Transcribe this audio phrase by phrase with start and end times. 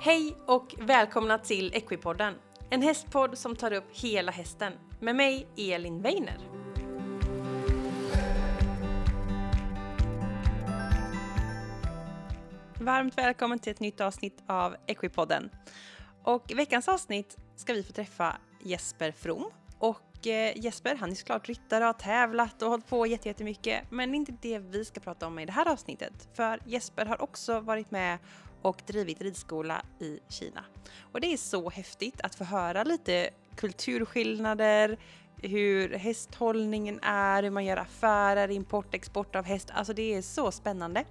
[0.00, 2.34] Hej och välkomna till Equipodden,
[2.70, 6.38] en hästpodd som tar upp hela hästen med mig Elin Weiner.
[12.80, 15.50] Varmt välkommen till ett nytt avsnitt av Equipodden.
[16.22, 19.50] Och i veckans avsnitt ska vi få träffa Jesper From.
[19.78, 23.90] Och eh, Jesper, han är såklart ryttare, och har tävlat och hållit på jättemycket.
[23.90, 26.28] Men det är inte det vi ska prata om i det här avsnittet.
[26.34, 28.18] För Jesper har också varit med
[28.62, 30.64] och drivit ridskola i Kina.
[31.12, 34.98] Och det är så häftigt att få höra lite kulturskillnader,
[35.42, 39.70] hur hästhållningen är, hur man gör affärer, import, export av häst.
[39.74, 41.04] Alltså det är så spännande.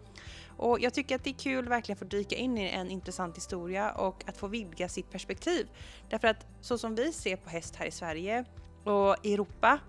[0.57, 3.37] Och jag tycker att det är kul verkligen att få dyka in i en intressant
[3.37, 5.67] historia och att få vidga sitt perspektiv.
[6.09, 8.45] Därför att så som vi ser på häst här i Sverige
[8.83, 9.79] och Europa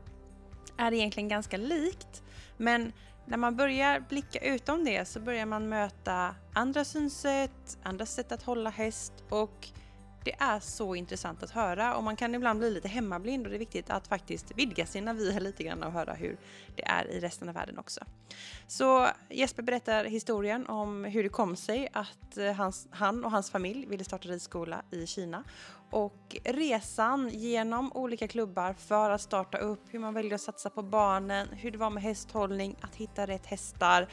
[0.77, 2.23] är det egentligen ganska likt.
[2.57, 2.93] Men
[3.29, 8.43] när man börjar blicka utom det så börjar man möta andra synsätt, andra sätt att
[8.43, 9.69] hålla häst och
[10.25, 13.57] det är så intressant att höra och man kan ibland bli lite hemmablind och det
[13.57, 16.37] är viktigt att faktiskt vidga sina vyer lite grann och höra hur
[16.77, 18.01] det är i resten av världen också.
[18.67, 23.51] Så Jesper berättar historien om hur det kom sig att eh, hans, han och hans
[23.51, 25.45] familj ville starta ridskola i Kina
[25.91, 30.83] och resan genom olika klubbar för att starta upp, hur man väljer att satsa på
[30.83, 34.09] barnen, hur det var med hästhållning, att hitta rätt hästar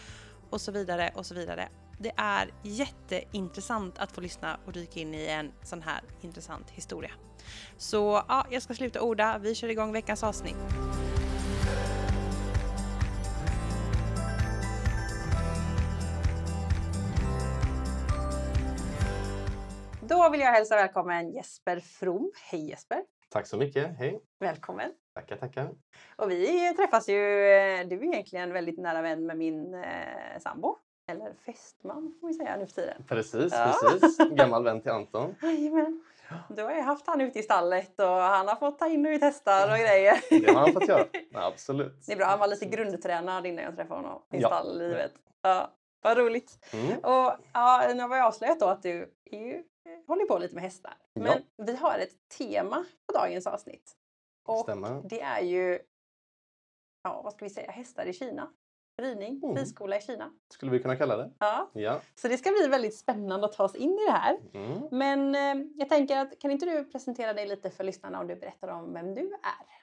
[0.49, 1.69] och så vidare och så vidare.
[1.99, 7.11] Det är jätteintressant att få lyssna och dyka in i en sån här intressant historia.
[7.77, 9.37] Så ja, jag ska sluta orda.
[9.37, 10.84] Vi kör igång veckans avsnitt.
[20.15, 22.31] Då vill jag hälsa välkommen Jesper From.
[22.51, 23.03] Hej Jesper!
[23.29, 24.19] Tack så mycket, hej!
[24.39, 24.91] Välkommen!
[25.15, 25.69] Tackar, tackar!
[26.15, 27.15] Och vi träffas ju,
[27.51, 30.75] eh, du är egentligen väldigt nära vän med min eh, sambo.
[31.11, 33.03] Eller fästman får vi säga nu för tiden.
[33.07, 33.75] Precis, Ja.
[33.91, 34.17] precis.
[34.31, 35.35] Gammal vän till Anton.
[35.41, 36.03] Jajamän.
[36.49, 39.09] Du har ju haft han ute i stallet och han har fått ta in och
[39.09, 40.19] ut hästar och grejer.
[40.45, 41.05] Det har han fått göra.
[41.31, 42.05] Ja, absolut.
[42.05, 44.47] Det är bra, han var lite grundtränad innan jag träffade honom i Ja.
[44.47, 45.11] stalllivet.
[45.41, 45.71] Ja,
[46.01, 46.69] vad roligt.
[46.73, 46.97] Mm.
[46.99, 49.63] Och ja, nu har vi avslöjat då att du är ju,
[50.07, 50.97] håller på lite med hästar.
[51.13, 51.21] Ja.
[51.21, 53.91] Men vi har ett tema på dagens avsnitt.
[54.45, 55.01] Och Stämmer.
[55.09, 55.79] det är ju,
[57.03, 58.51] ja vad ska vi säga, hästar i Kina.
[59.01, 59.55] Ridning, Mm.
[59.55, 60.31] ridskola i Kina.
[60.53, 61.31] Skulle vi kunna kalla det.
[61.39, 61.69] Ja.
[61.73, 61.99] Ja.
[62.15, 64.37] Så det ska bli väldigt spännande att ta oss in i det här.
[64.53, 64.81] Mm.
[64.91, 68.35] Men eh, jag tänker att kan inte du presentera dig lite för lyssnarna och du
[68.35, 69.21] berättar om vem du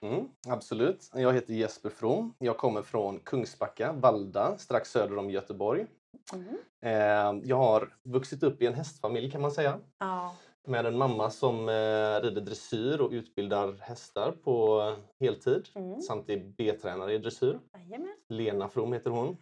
[0.01, 0.09] är?
[0.09, 0.29] Mm.
[0.49, 1.11] Absolut.
[1.15, 2.35] Jag heter Jesper From.
[2.39, 5.87] Jag kommer från Kungsbacka, Valda, strax söder om Göteborg.
[6.33, 6.57] Mm.
[6.83, 9.79] Eh, jag har vuxit upp i en hästfamilj kan man säga.
[9.99, 10.37] Ja.
[10.67, 14.83] Med en mamma som eh, rider dressyr och utbildar hästar på
[15.21, 15.69] heltid.
[15.75, 16.01] Mm.
[16.03, 17.61] Samt är B-tränare i dressyr.
[17.75, 18.17] Jajamän.
[18.29, 19.37] Lena From heter hon.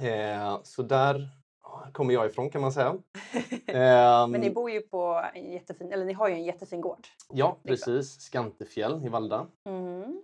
[0.00, 1.28] Eh, så där
[1.92, 2.96] kommer jag ifrån kan man säga.
[3.66, 7.06] Ehm, Men ni bor ju på en jättefin, eller ni har ju en jättefin gård.
[7.32, 8.20] Ja, precis.
[8.20, 9.46] Skantefjäll i Valda.
[9.68, 10.22] Mm.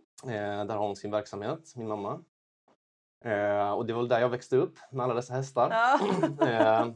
[0.66, 2.20] Där har hon sin verksamhet, min mamma.
[3.24, 5.68] Eh, och det var väl där jag växte upp med alla dessa hästar.
[5.70, 5.98] Ja.
[6.46, 6.86] Eh,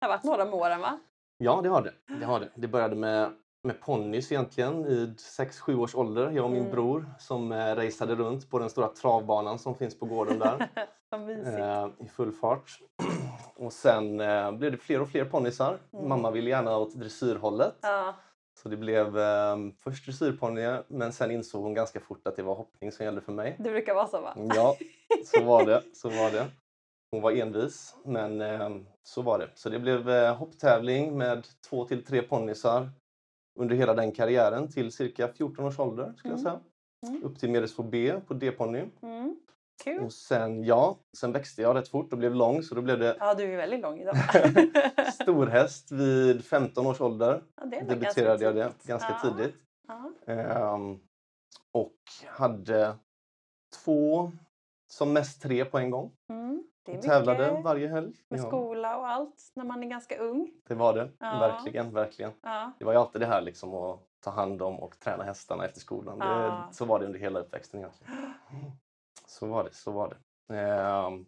[0.00, 0.98] Det har varit några om åren va?
[1.38, 1.92] ja, det har det.
[2.20, 2.48] Det, har det.
[2.54, 3.30] det började med,
[3.64, 6.30] med ponnys egentligen i 6-7 års ålder.
[6.30, 6.72] Jag och min Mm.
[6.72, 10.68] bror som eh, raceade runt på den stora travbanan som finns på gården där.
[11.14, 12.78] Eh, i full fart.
[13.56, 15.78] och sen eh, blev det fler och fler ponnysar.
[15.92, 16.08] Mm.
[16.08, 17.74] Mamma ville gärna åt dressyrhållet.
[17.82, 18.14] Ja.
[18.62, 22.54] Så det blev eh, först dressyrponnyer men sen insåg hon ganska fort att det var
[22.54, 23.56] hoppning som gällde för mig.
[23.58, 24.34] Det brukar vara så va?
[24.54, 24.76] Ja,
[25.24, 25.82] så var det.
[25.94, 26.46] Så var det.
[27.10, 28.70] Hon var envis, men eh,
[29.02, 29.50] så var det.
[29.54, 32.90] Så det blev eh, hopptävling med två till tre ponnysar
[33.60, 36.52] under hela den karriären till cirka 14 års ålder skulle jag Mm.
[36.52, 36.60] säga.
[37.06, 37.22] Mm.
[37.24, 38.84] Upp till medelsvår B på D-ponny.
[39.02, 39.36] Mm.
[39.84, 40.02] Kul.
[40.04, 43.16] Och sen, ja, sen växte jag rätt fort och blev lång så då blev det
[43.20, 44.16] Ja, du är väldigt lång idag.
[45.14, 47.42] storhäst vid 15 års ålder.
[47.56, 49.30] Ja, det Debuterade jag det ganska Ja.
[49.36, 49.54] tidigt.
[49.88, 50.12] Ja.
[50.26, 50.98] Ehm,
[51.72, 51.94] och
[52.26, 52.94] hade
[53.84, 54.32] två,
[54.92, 56.12] som mest tre på en gång.
[56.28, 56.64] Mm.
[56.84, 58.12] Det är Och tävlade varje helg.
[58.28, 60.52] med Ja, skola och allt när man är ganska ung.
[60.68, 61.10] det var det.
[61.18, 61.38] Ja.
[61.38, 62.32] Verkligen, verkligen.
[62.42, 62.72] Ja.
[62.78, 65.80] Det var ju alltid det här liksom att ta hand om och träna hästarna efter
[65.80, 66.18] skolan.
[66.18, 66.74] Det.
[66.74, 68.12] Så var det under hela uppväxten egentligen.
[69.26, 70.08] Så var det, så var
[70.48, 70.56] det.
[70.56, 71.26] Ehm,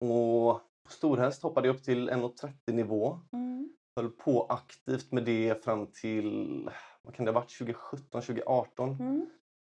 [0.00, 3.18] och på storhäst hoppade jag upp till 1,30 nivå.
[3.32, 3.70] Mm.
[3.96, 6.70] Höll på aktivt med det fram till,
[7.02, 8.90] vad kan det ha varit, 2017, 2018?
[8.90, 9.26] Mm.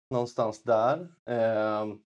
[0.09, 1.07] Någonstans där.
[1.25, 1.99] Ehm,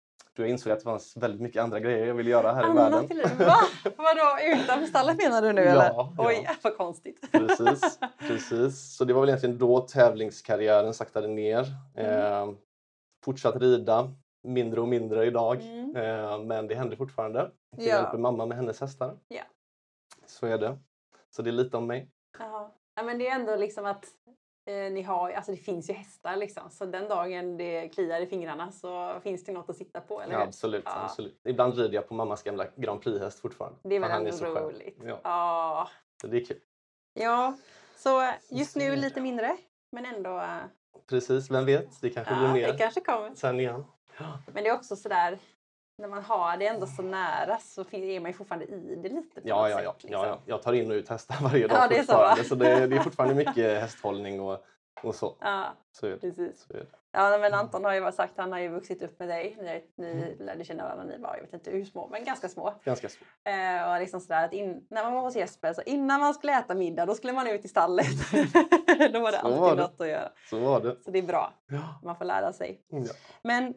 [0.43, 2.93] jag insåg att det fanns väldigt mycket andra grejer jag ville göra här i Annat
[2.93, 3.09] världen.
[3.09, 3.23] till.
[3.47, 3.57] Va?
[3.97, 5.85] Vadå, utanför stallet menar du nu eller?
[5.87, 6.51] Ja, Oj, ja.
[6.63, 7.29] vad konstigt.
[7.33, 8.97] Precis, precis.
[8.97, 11.67] Så det var väl egentligen då tävlingskarriären saktade ner.
[11.97, 12.33] Mm.
[12.51, 12.55] Eh,
[13.25, 14.11] fortsatt rida,
[14.43, 15.61] mindre och mindre idag.
[15.63, 15.97] Mm.
[15.97, 17.51] Eh, men det händer fortfarande.
[17.77, 17.95] Jag Ja.
[17.95, 19.15] hjälper mamma med hennes hästar.
[19.29, 19.43] Ja.
[20.27, 20.79] Så är det.
[21.31, 22.09] Så det är lite om mig.
[22.39, 22.73] Ja.
[22.97, 24.05] Ja, men det är ändå liksom att
[24.67, 26.71] eh, ni har, alltså det finns ju hästar liksom.
[26.71, 30.33] Så den dagen det kliar i fingrarna så finns det något att sitta på, eller
[30.33, 31.05] Ja, absolut, Ja.
[31.05, 31.41] absolut.
[31.45, 33.79] Ibland rider jag på mammas gamla Grand Prix-häst fortfarande.
[33.83, 34.55] Det är väl ändå skön.
[34.57, 34.99] roligt.
[35.05, 35.89] Ja, Ja.
[36.21, 36.61] så det är kul.
[37.15, 37.57] ja,
[37.97, 39.57] så just är nu lite mindre.
[39.93, 40.57] Men ändå, eh,
[41.09, 42.01] Precis, vem vet?
[42.01, 43.35] Det kanske blir ja, mer det kanske kommer.
[43.35, 43.85] sen igen.
[44.47, 45.39] Men det är också sådär,
[45.99, 49.41] när man har det ändå så nära så är man ju fortfarande i det lite
[49.41, 50.23] på Ja, ja, ja, sätt, liksom.
[50.23, 50.39] ja, ja.
[50.47, 52.45] Jag tar in och ut hästar varje dag Ja, det är så, fortfarande.
[52.45, 54.65] Så, det, det är fortfarande mycket hästhållning och,
[55.03, 55.37] och så.
[55.41, 56.67] Ja, Så är precis.
[56.67, 56.87] Så är det.
[57.13, 59.57] Ja, men Anton har ju sagt, han har ju vuxit upp med dig.
[59.61, 62.49] Ni, ni lärde känna varandra när ni var, jag vet inte hur små, men ganska
[62.49, 62.75] små.
[62.85, 63.29] Ganska svårt.
[63.45, 66.59] Eh, och liksom sådär att in, när man var hos Jesper, så innan man skulle
[66.59, 68.07] äta middag, då skulle man ut i stallet.
[69.13, 69.83] då var det Så alltid var det.
[69.83, 70.29] något att göra.
[70.51, 70.97] Så var det.
[71.05, 72.01] Så det är bra, Ja.
[72.05, 72.81] man får lära sig.
[72.89, 73.05] Ja.
[73.43, 73.75] Men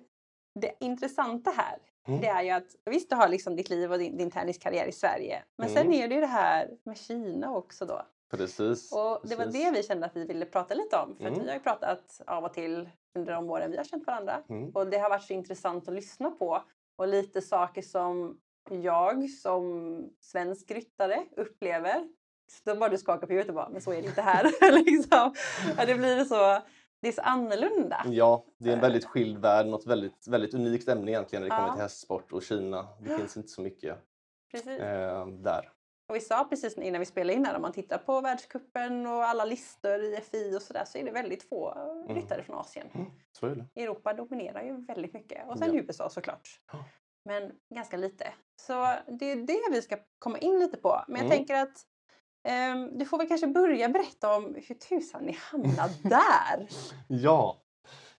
[0.60, 1.78] det intressanta här,
[2.10, 2.22] Mm.
[2.22, 4.92] det är ju att visst du har liksom ditt liv och din, din tenniskarriär i
[4.92, 5.44] Sverige.
[5.58, 5.94] Men sen Mm.
[5.94, 8.02] är det ju det här med Kina också då.
[8.32, 8.92] Precis.
[8.92, 9.64] Och det var precis.
[9.64, 11.16] det vi kände att vi ville prata lite om.
[11.18, 11.40] För Mm.
[11.40, 14.42] vi har ju pratat av och till under de åren vi har känt varandra.
[14.50, 14.70] Mm.
[14.70, 16.64] Och det har varit så intressant att lyssna på.
[16.96, 18.38] Och lite saker som
[18.70, 22.08] jag som svensk ryttare upplever.
[22.52, 24.72] Så då bara du skakar på huvudet och bara, men så är det inte här.
[24.86, 25.34] liksom.
[25.78, 26.62] ja, det blir så,
[27.02, 28.02] det är så annorlunda.
[28.06, 31.56] Ja, det är en väldigt skild värld, något väldigt, väldigt unikt ämne egentligen när det
[31.56, 31.74] kommer Ja.
[31.74, 32.88] till hästsport och Kina.
[33.02, 33.98] Det finns inte så mycket
[34.52, 34.80] Precis.
[34.80, 35.72] eh, där.
[36.10, 39.24] Och vi sa precis innan vi spelade in här, om man tittar på världskuppen och
[39.24, 41.74] alla listor i FI och sådär så är det väldigt få
[42.10, 42.88] ryttare från Asien.
[43.42, 43.66] Mm.
[43.76, 45.48] Europa dominerar ju väldigt mycket.
[45.48, 45.82] Och sen Ja.
[45.82, 46.50] USA såklart.
[46.72, 46.84] Ja.
[47.26, 48.28] Men ganska lite.
[48.62, 48.74] Så
[49.20, 51.04] det är det vi ska komma in lite på.
[51.08, 51.38] Men jag Mm.
[51.38, 51.78] tänker att
[53.00, 56.68] du får väl kanske börja berätta om hur tusan ni hamnade där.
[57.08, 57.58] Ja,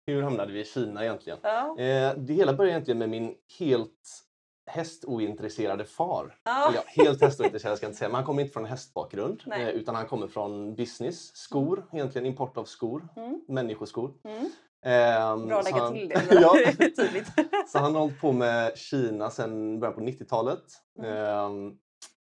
[0.06, 1.38] hur hamnade vi i Kina egentligen?
[1.42, 1.78] Ja.
[1.78, 4.24] Eh, det hela började egentligen med min helt
[4.70, 6.34] hästointresserade far.
[6.44, 6.68] Ja.
[6.68, 9.42] Eller ja, helt hästointresserad ska jag inte säga, men han kommer inte från hästbakgrund.
[9.46, 9.62] Nej.
[9.62, 13.40] Eh, utan han kommer från business, skor, egentligen import av skor, Mm.
[13.48, 14.12] människoskor.
[14.24, 14.50] Mm.
[14.84, 16.22] Ehm, Bra att lägga han- till det.
[16.30, 16.54] ja,
[16.96, 17.26] tydligt.
[17.66, 20.62] så han har hållit på med Kina sedan början på 90-talet.
[20.98, 21.10] Mm.
[21.16, 21.72] Ehm,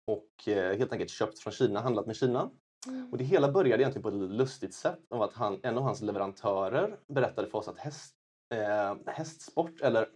[0.08, 2.50] och eh, helt enkelt köpt från Kina, handlat med Kina.
[2.88, 3.10] Mm.
[3.12, 6.02] Och det hela började egentligen på ett lustigt sätt av att han, en av hans
[6.02, 8.16] leverantörer berättade för oss att häst,
[8.54, 10.08] eh, hästsport eller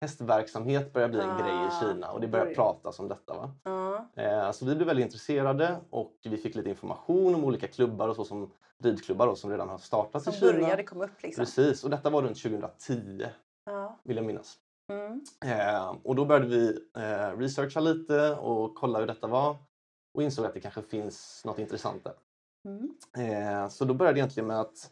[0.00, 3.34] hästverksamhet börjar bli en grej i Ah, Kina och det börjar pratas om detta.
[3.34, 3.54] Va?
[3.64, 4.08] Ja.
[4.22, 8.16] Eh, så vi blev väldigt intresserade och vi fick lite information om olika klubbar och
[8.16, 8.50] så som
[8.82, 10.52] ridklubbar då, som redan har startat Som i Kina.
[10.52, 11.44] började komma upp liksom.
[11.44, 13.26] Precis, och detta var runt 2010
[13.66, 13.98] Ja.
[14.04, 14.56] vill jag minnas.
[14.92, 15.20] Mm.
[15.44, 19.56] Eh, och då började vi eh, researcha lite och kolla hur detta var
[20.14, 22.14] och insåg att det kanske finns något intressant där.
[22.68, 22.90] Mm.
[23.18, 24.90] Eh, så då började det egentligen med att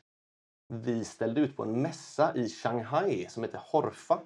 [0.69, 4.21] vi ställde ut på en mässa i Shanghai som heter Horfa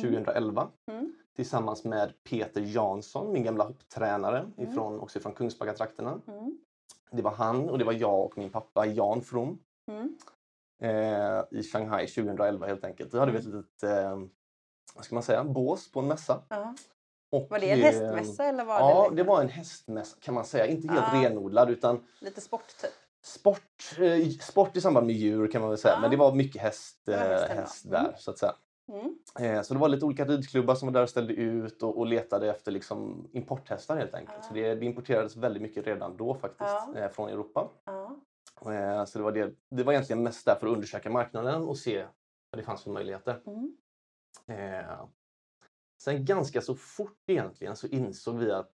[0.00, 1.12] 2011 Mm.
[1.36, 4.52] tillsammans med Peter Jansson, min gamla hopptränare Mm.
[4.70, 6.20] ifrån, också från Kungsbacka-trakterna.
[6.26, 6.58] Mm.
[7.10, 9.58] Det var han och det var jag och min pappa Jan From
[9.90, 10.16] Mm.
[10.82, 13.12] eh, i Shanghai 2011 helt enkelt.
[13.12, 14.18] Då hade vi ett litet eh,
[14.98, 16.42] vad ska man säga, bås på en mässa.
[16.48, 16.74] Ja.
[17.50, 20.66] Var det en hästmässa eller var Ja, det, det var en hästmässa kan man säga.
[20.66, 21.22] Inte helt Ah.
[21.22, 22.90] renodlad utan lite sport typ?
[23.24, 25.94] sport, eh, sport i samband med djur kan man väl säga.
[25.94, 26.00] Ja.
[26.00, 28.12] Men det var mycket häst, var eh, häst där Mm.
[28.18, 28.54] så att säga.
[28.92, 29.18] Mm.
[29.56, 32.06] Eh, så det var lite olika ridklubbar som var där och ställde ut och, och
[32.06, 34.38] letade efter liksom importhästar helt enkelt.
[34.38, 34.42] Ah.
[34.42, 36.60] Så det, det importerades väldigt mycket redan då faktiskt
[36.94, 36.94] Ja.
[36.96, 37.68] eh, från Europa.
[37.84, 38.16] Ja.
[39.06, 42.04] Så det var, det, det var egentligen mest där för att undersöka marknaden och se
[42.50, 43.40] vad det fanns för möjligheter.
[43.46, 43.76] Mm.
[44.48, 45.04] Eh,
[46.02, 48.74] sen ganska så fort egentligen så insåg vi att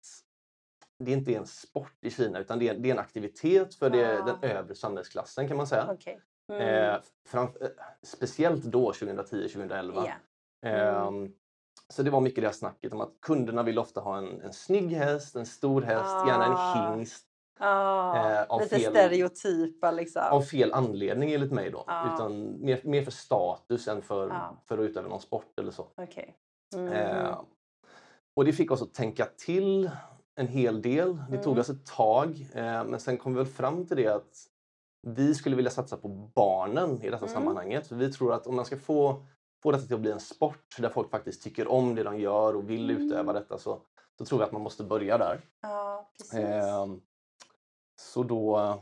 [0.99, 3.91] det inte är en sport i Kina utan det är, det är en aktivitet för
[3.91, 4.25] det, Ah.
[4.25, 5.88] den övre samhällsklassen kan man säga.
[5.93, 6.21] Okej.
[6.49, 6.62] Mm.
[6.95, 7.69] Eh, framf- eh,
[8.02, 10.07] speciellt då 2010-2011.
[10.62, 10.69] Ja.
[10.69, 11.33] Ehm,
[11.88, 14.52] så det var mycket det här snacket om att kunderna vill ofta ha en, en
[14.52, 16.88] snygg häst, en stor häst, gärna Ah.
[16.93, 17.26] en hingst.
[17.59, 20.23] Ah, eh, lite fel- stereotypa liksom.
[20.30, 21.85] Av fel anledning enligt mig då.
[21.87, 22.14] Ja.
[22.14, 24.56] Utan mer, mer för status än för, Ja.
[24.68, 25.87] för att utöva någon sport eller så.
[25.97, 26.37] Okej.
[26.75, 26.92] Mm.
[26.92, 27.40] Eh,
[28.37, 29.90] och det fick oss att tänka till
[30.35, 31.16] en hel del.
[31.30, 31.61] Det tog Mm.
[31.61, 32.47] oss ett tag.
[32.54, 34.47] Eh, men sen kom vi väl fram till det att
[35.06, 37.35] vi skulle vilja satsa på barnen i detta Mm.
[37.35, 37.87] sammanhanget.
[37.87, 39.26] För vi tror att om man ska få,
[39.62, 42.56] få detta till att bli en sport där folk faktiskt tycker om det de gör
[42.56, 43.02] och vill Mm.
[43.06, 43.80] utöva detta så,
[44.18, 45.40] så tror vi att man måste börja där.
[45.62, 46.38] Ja, precis.
[47.96, 48.76] Så då, eh,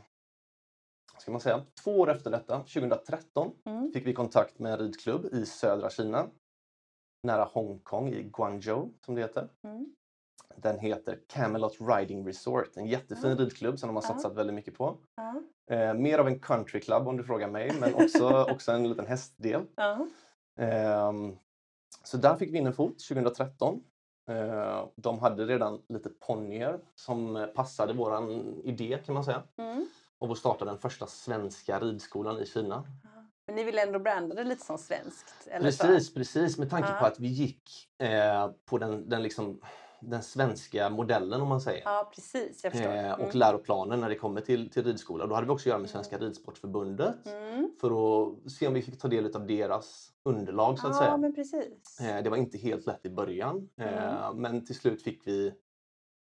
[1.17, 3.91] ska man säga, två år efter detta, 2013, Mm.
[3.93, 6.27] fick vi kontakt med en ridklubb i södra Kina.
[7.23, 9.49] Nära Hongkong i Guangzhou som det heter.
[9.63, 9.95] Mm.
[10.55, 12.77] Den heter Camelot Riding Resort.
[12.77, 13.35] En jättefin Ja.
[13.35, 14.97] ridklubb som de har satsat väldigt mycket på.
[15.71, 19.65] Eh, mer av en countryclub om du frågar mig, men också, också en liten hästdel.
[20.59, 21.37] Ehm,
[22.03, 23.83] så där fick vi in en fot 2013.
[24.31, 29.43] Eh, de hade redan lite ponnyer som passade våran idé kan man säga.
[29.57, 29.85] Mm.
[30.19, 32.83] av att starta den första svenska ridskolan i Kina.
[33.45, 35.47] Men ni vill ändå branda det lite som svenskt?
[35.47, 35.87] Eller så?
[35.87, 36.57] Precis, precis.
[36.57, 36.95] Med tanke Ja.
[36.99, 39.61] på att vi gick eh, på den, den, liksom,
[40.01, 41.81] den svenska modellen om man säger.
[41.85, 42.63] Ja, precis.
[42.63, 42.95] Jag förstår.
[42.95, 43.31] Eh, och Mm.
[43.33, 45.25] läroplanen när det kommer till, till ridskola.
[45.27, 47.71] Då hade vi också att göra med Svenska Ridsportförbundet Mm.
[47.81, 47.89] för
[48.23, 51.17] att se om vi fick ta del av deras underlag så att Ja, säga.
[51.17, 51.99] men precis.
[52.01, 55.53] Eh, Det var inte helt lätt i början eh, men till slut fick vi,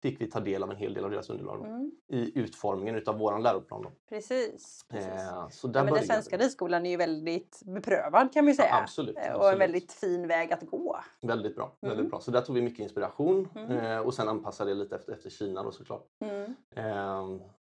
[0.05, 1.91] fick vi ta del av en hel del av deras underlag Mm.
[2.09, 3.83] i utformningen utav våran läroplan.
[3.83, 3.91] Då.
[4.09, 4.85] Precis.
[4.89, 5.09] precis.
[5.13, 8.69] Eh, Så där Ja, men den svenska ridskolan är ju väldigt beprövad kan vi säga.
[8.69, 9.61] Ja, absolut, Eh, Och en absolut.
[9.61, 10.97] väldigt fin väg att gå.
[11.23, 11.77] Väldigt bra.
[11.83, 11.97] Mm.
[11.97, 12.21] Väldigt bra.
[12.21, 13.71] Så där tog vi mycket inspiration Mm.
[13.71, 16.07] eh, och sen anpassade det lite efter, efter Kina då såklart.
[16.77, 17.29] Eh,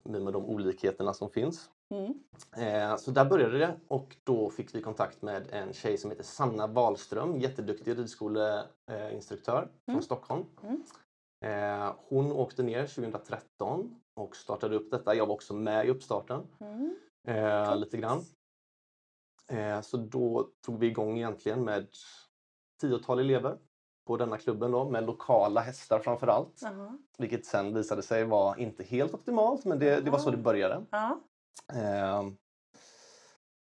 [0.04, 1.70] med de olikheterna som finns.
[1.90, 2.14] Mm.
[2.58, 6.24] Eh, så där började det och då fick vi kontakt med en tjej som heter
[6.24, 10.02] Sanna Wahlström, jätteduktig ridskoleinstruktör från Mm.
[10.02, 10.46] Stockholm.
[10.64, 10.84] Mm.
[11.42, 15.16] Eh, hon åkte ner 2013 och startade upp detta.
[15.16, 16.96] Jag var också med i uppstarten Mm.
[17.28, 18.26] eh, lite grann.
[19.48, 21.88] Eh, så då tog vi igång egentligen med
[22.82, 23.58] tiotal elever
[24.08, 26.60] på denna klubben då, med lokala hästar framför allt.
[26.62, 26.98] Jaha.
[27.18, 30.86] Vilket sen visade sig vara inte helt optimalt men det, det var så det började.
[30.90, 31.20] Ja.
[31.74, 32.38] Ehm,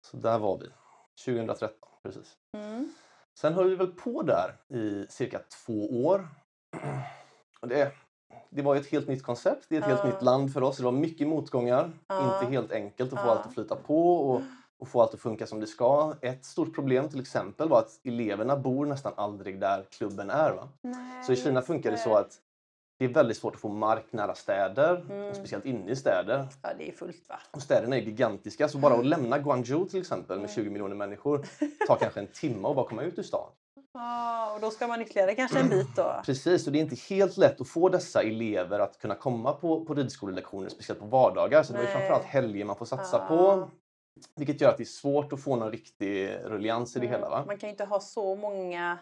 [0.01, 0.67] så där var vi.
[1.25, 2.37] 2013, precis.
[2.53, 2.93] Mm.
[3.39, 6.29] Sen höll vi väl på där i cirka två år.
[7.67, 7.93] Det,
[8.51, 10.77] det var ett helt nytt koncept, det är ett helt nytt land för oss.
[10.77, 11.85] Det var mycket motgångar,
[12.23, 14.43] inte helt enkelt att få allt att flyta på och,
[14.79, 16.15] och få allt att funka som det ska.
[16.21, 20.51] Ett stort problem till exempel var att eleverna bor nästan aldrig där klubben är.
[20.53, 20.69] Va?
[20.83, 22.41] Nej, Så i Kina funkar det så att
[22.99, 25.29] det är väldigt svårt att få mark nära städer, Mm.
[25.29, 26.47] och speciellt inne i städer.
[26.63, 27.37] Ja, det är fullt va?
[27.51, 30.55] Och städerna är gigantiska, så bara att lämna Guangzhou till exempel med Mm.
[30.55, 31.47] 20 miljoner människor
[31.87, 33.51] tar kanske en timme att bara komma ut ur stan.
[33.99, 36.15] Ja, och då ska man ytterligare kanske en bit då.
[36.25, 39.85] Precis, och det är inte helt lätt att få dessa elever att kunna komma på,
[39.85, 41.63] på ridskolelektioner, speciellt på vardagar.
[41.63, 41.93] Så det är Nej.
[41.93, 43.37] framförallt helger man får satsa Ja.
[43.37, 43.71] på.
[44.37, 47.21] Vilket gör att det är svårt att få någon riktig ruljans i det Mm.
[47.21, 47.31] hela.
[47.31, 47.45] Va?
[47.47, 48.99] Man kan ju inte ha så många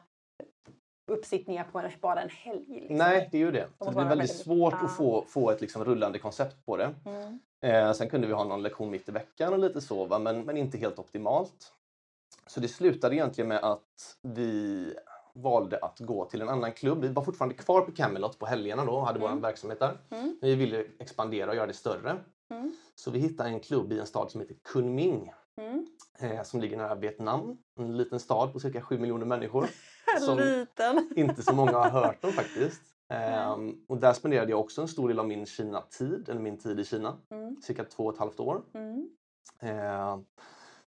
[1.12, 2.64] uppsittningar på en, bara en helg.
[2.68, 2.96] Liksom.
[2.96, 3.68] Nej, det är ju det.
[3.78, 4.84] Så det blir väldigt svårt Ja.
[4.86, 6.94] att få, få ett liksom rullande koncept på det.
[7.06, 7.38] Mm.
[7.64, 10.18] Eh, sen kunde vi ha någon lektion mitt i veckan och lite så, va?
[10.18, 11.72] Men, men inte helt optimalt.
[12.46, 14.94] Så det slutade egentligen med att vi
[15.34, 17.00] valde att gå till en annan klubb.
[17.02, 19.34] Vi var fortfarande kvar på Camelot på helgerna då och hade Mm.
[19.34, 19.98] vår verksamhet där.
[20.10, 20.36] Mm.
[20.40, 22.16] Men vi ville expandera och göra det större.
[22.50, 22.72] Mm.
[22.94, 25.86] Så vi hittade en klubb i en stad som heter Kunming Mm.
[26.18, 27.58] eh, som ligger nära Vietnam.
[27.78, 29.66] En liten stad på cirka 7 miljoner människor.
[30.20, 30.66] Som-.
[31.16, 32.82] Inte så många har hört om faktiskt.
[33.08, 36.80] Ehm, och där spenderade jag också en stor del av min Kina-tid, eller min tid
[36.80, 37.56] i Kina, Mm.
[37.62, 38.62] cirka två och ett halvt år.
[38.74, 39.08] Mm.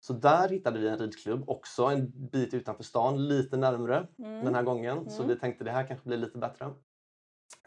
[0.07, 4.45] Så där hittade vi en ridklubb, också en bit utanför stan, lite närmre Mm.
[4.45, 5.09] den här gången.
[5.09, 5.35] Så Mm.
[5.35, 6.73] vi tänkte det här kanske blir lite bättre.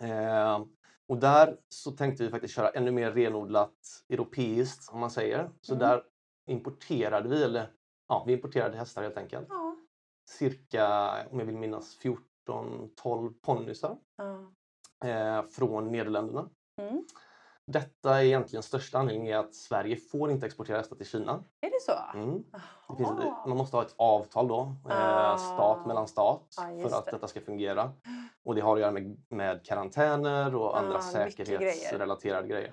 [0.00, 0.62] Ehm,
[1.08, 5.50] och där så tänkte vi faktiskt köra ännu mer renodlat europeiskt, om man säger.
[5.60, 5.88] Så Mm.
[5.88, 6.02] där
[6.46, 7.70] importerade vi, eller
[8.08, 9.46] ja, vi importerade hästar helt enkelt.
[9.50, 9.76] Ja.
[10.28, 10.86] Cirka,
[11.30, 13.96] om jag vill minnas, 14-12 ponnysar
[15.04, 16.50] eh, från Nederländerna.
[17.72, 21.44] Detta är egentligen största anledningen är att Sverige får inte exportera hästar till Kina.
[21.60, 22.18] Är det så?
[22.18, 22.44] Mm.
[22.88, 23.10] Det finns,
[23.46, 25.30] man måste ha ett avtal då, Ah.
[25.32, 26.42] eh, stat mellan stat,
[26.76, 27.10] just för att det.
[27.10, 27.92] detta ska fungera.
[28.44, 31.30] Och det har att göra med, med karantäner och andra Ah, grejer.
[31.30, 32.72] säkerhetsrelaterade grejer.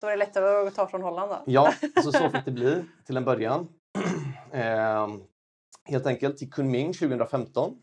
[0.00, 1.36] Då är det lättare att ta från Holland då?
[1.46, 1.72] Ja,
[2.02, 3.68] så, så fick det bli till en början.
[4.52, 5.22] Ehm,
[5.84, 7.76] helt enkelt till Kunming 2015.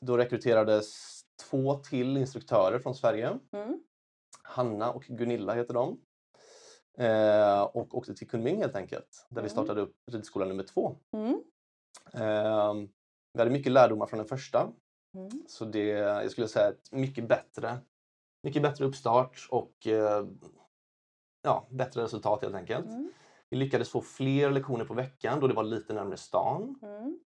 [0.00, 3.38] Då rekryterades två till instruktörer från Sverige.
[3.52, 3.80] Mm.
[4.50, 6.00] Hanna och Gunilla heter de.
[6.98, 9.50] Eh, och åkte till Kunming helt enkelt, där vi Mm.
[9.50, 10.96] startade upp ridskola nummer två.
[11.12, 11.42] Mm.
[12.14, 12.74] Eh,
[13.32, 14.72] vi hade mycket lärdomar från den första.
[15.16, 15.30] Mm.
[15.48, 17.78] Så det, jag skulle säga ett mycket bättre,
[18.42, 20.26] mycket bättre uppstart och eh,
[21.42, 22.86] ja, bättre resultat helt enkelt.
[22.86, 23.12] Mm.
[23.50, 26.78] Vi lyckades få fler lektioner på veckan då det var lite närmare stan.
[26.82, 27.20] Mm.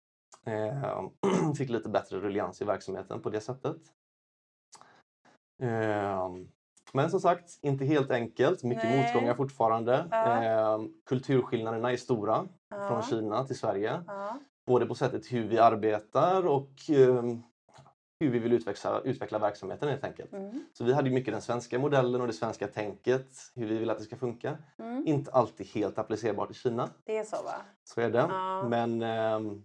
[0.46, 1.03] Eh,
[1.58, 3.77] fick lite bättre ruljans i verksamheten på det sättet.
[6.94, 8.64] Eh, men som sagt, inte helt enkelt.
[8.64, 9.04] Mycket Nej.
[9.04, 10.08] motgångar fortfarande.
[10.12, 10.44] Ja.
[10.44, 12.88] Eh, kulturskillnaderna är stora Ja.
[12.88, 14.04] från Kina till Sverige.
[14.08, 14.40] Ja.
[14.68, 17.24] Både på sättet hur vi arbetar och eh,
[18.20, 20.34] hur vi vill utveckla, utveckla verksamheten helt enkelt.
[20.34, 20.66] Mm.
[20.74, 23.98] Så vi hade mycket den svenska modellen och det svenska tänket, hur vi vill att
[23.98, 24.58] det ska funka.
[24.80, 25.08] Mm.
[25.08, 26.90] Inte alltid helt applicerbart i Kina.
[27.06, 27.56] Det är så va?
[27.84, 28.28] Så är det.
[28.70, 29.64] Men ehm,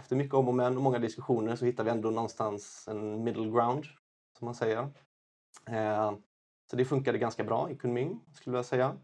[0.00, 3.50] efter mycket om och men och många diskussioner så hittar vi ändå någonstans en middle
[3.50, 3.84] ground,
[4.38, 4.88] som man säger.
[5.70, 6.12] Eh,
[6.70, 8.96] så det funkade ganska bra i Kunming, skulle jag säga.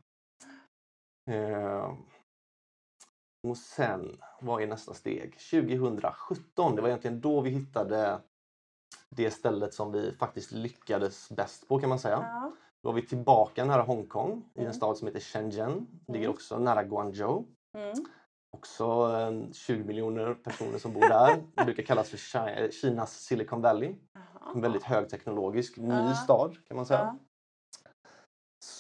[1.30, 1.92] Eh,
[3.48, 5.38] och sen, vad är nästa steg?
[5.50, 8.20] 2017, det var egentligen då vi hittade
[9.10, 12.18] det stället som vi faktiskt lyckades bäst på kan man säga.
[12.22, 12.52] Ja.
[12.82, 14.68] Då var vi tillbaka nära Hongkong i Mm.
[14.68, 15.86] en stad som heter Shenzhen.
[16.06, 16.34] Ligger Mm.
[16.34, 17.44] också nära Guangzhou.
[17.78, 17.94] Mm.
[18.56, 18.84] Också
[19.16, 21.44] eh, 20 miljoner personer som bor där.
[21.54, 23.96] Det brukar kallas för Kinas Silicon Valley.
[24.12, 24.52] Jaha.
[24.54, 27.18] En väldigt högteknologisk ny stad kan man säga.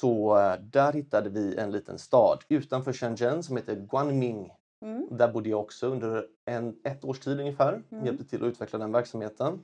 [0.04, 4.52] Så eh, där hittade vi en liten stad utanför Shenzhen som heter Guanming.
[4.84, 5.08] Mm.
[5.10, 7.82] Där bodde jag också under en, ett års tid ungefär.
[7.90, 8.06] Mm.
[8.06, 9.60] Hjälpte till att utveckla den verksamheten.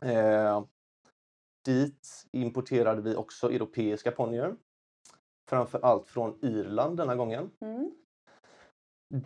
[0.00, 0.64] Eh,
[1.64, 4.56] dit importerade vi också europeiska ponnyer.
[5.48, 7.50] Framför allt från Irland denna gången.
[7.60, 7.92] Mm.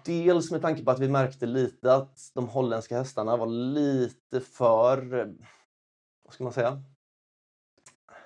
[0.05, 5.15] Dels med tanke på att vi märkte lite att de holländska hästarna var lite för,
[5.15, 5.27] eh,
[6.25, 6.83] vad ska man säga?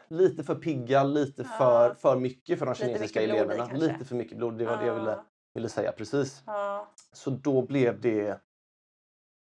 [0.08, 1.48] Lite för pigga, lite Ja.
[1.58, 3.56] för, för mycket för de Lite kinesiska blod i eleverna.
[3.66, 3.76] kanske.
[3.88, 5.24] Lite för mycket blod, det var det jag ville, Ja.
[5.54, 6.42] ville säga precis.
[6.46, 6.88] Ja.
[7.12, 8.40] Så då blev det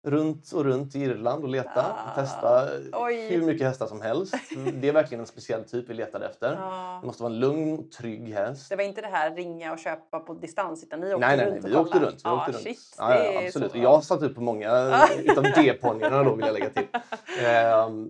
[0.08, 3.30] runt och runt i Irland och leta, Ah, testa oj.
[3.30, 4.34] hur mycket hästar som helst.
[4.74, 6.53] Det är verkligen en speciell typ vi letade efter.
[6.56, 6.98] Ja.
[7.01, 8.70] Det måste vara en lugn och trygg häst.
[8.70, 11.46] Det var inte det här ringa och köpa på distans utan ni åkte Nej, nej,
[11.46, 12.15] runt nej, och vi åkte runt.
[12.15, 12.63] Vi Ja, åkte runt.
[12.63, 13.72] Shit, Ja, ja, absolut.
[13.72, 16.88] Och jag satt upp på många utav D-ponnyerna då vill jag lägga till.
[17.46, 18.10] Ehm,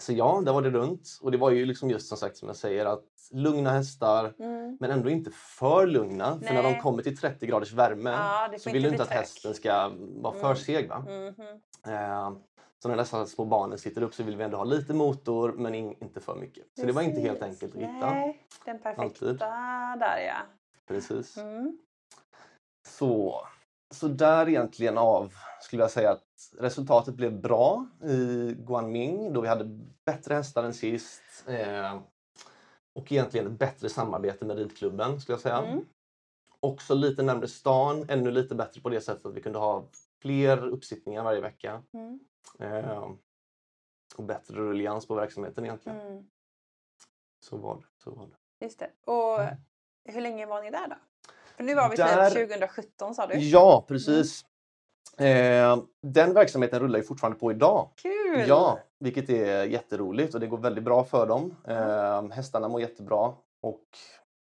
[0.00, 1.18] så ja, där var det runt.
[1.22, 4.76] Och det var ju liksom just som sagt som jag säger att lugna hästar Mm.
[4.80, 6.38] men ändå inte för lugna.
[6.40, 6.80] För när de Nej.
[6.80, 10.44] kommer till 30 graders värme Ja, så vill du inte att hästen ska vara för
[10.44, 10.56] Mm.
[10.56, 10.88] seg.
[10.88, 10.98] Va?
[10.98, 11.60] Mhm.
[11.94, 12.38] Ehm,
[12.82, 15.74] så när dessa små barnen sitter upp så vill vi ändå ha lite motor men
[15.74, 16.64] in, inte för mycket.
[16.80, 17.62] Så det var inte helt Precis.
[17.62, 18.10] enkelt att hitta.
[18.10, 19.38] Nej, den perfekta Alltid.
[20.00, 20.36] där ja.
[20.88, 21.36] Precis.
[21.36, 21.78] Mm.
[22.88, 23.40] Så,
[23.94, 26.22] så där egentligen av skulle jag säga att
[26.58, 29.64] resultatet blev bra i Guanming då vi hade
[30.04, 31.22] bättre hästar än sist.
[31.46, 32.00] Eh,
[32.94, 35.58] och egentligen ett bättre samarbete med ridklubben skulle jag säga.
[35.58, 35.84] Mm.
[36.60, 39.84] Också lite närmare stan, ännu lite bättre på det sättet att vi kunde ha
[40.22, 41.82] fler uppsittningar varje vecka.
[41.92, 42.20] Mm.
[42.58, 43.10] Eh,
[44.16, 46.00] och bättre rullians på verksamheten egentligen.
[46.00, 46.24] Mm.
[47.40, 47.82] Så var det.
[48.04, 48.64] Så var det.
[48.64, 48.90] Just det.
[49.12, 49.54] Och Mm.
[50.04, 50.96] hur länge var ni där då?
[51.56, 53.34] För nu var vi Där- typ 2017 sa du?
[53.38, 54.44] Ja, precis.
[55.18, 57.88] Eh, den verksamheten rullar ju fortfarande på idag.
[58.02, 58.44] Kul!
[58.48, 61.56] Ja, vilket är jätteroligt och det går väldigt bra för dem.
[61.64, 63.84] Eh, hästarna mår jättebra och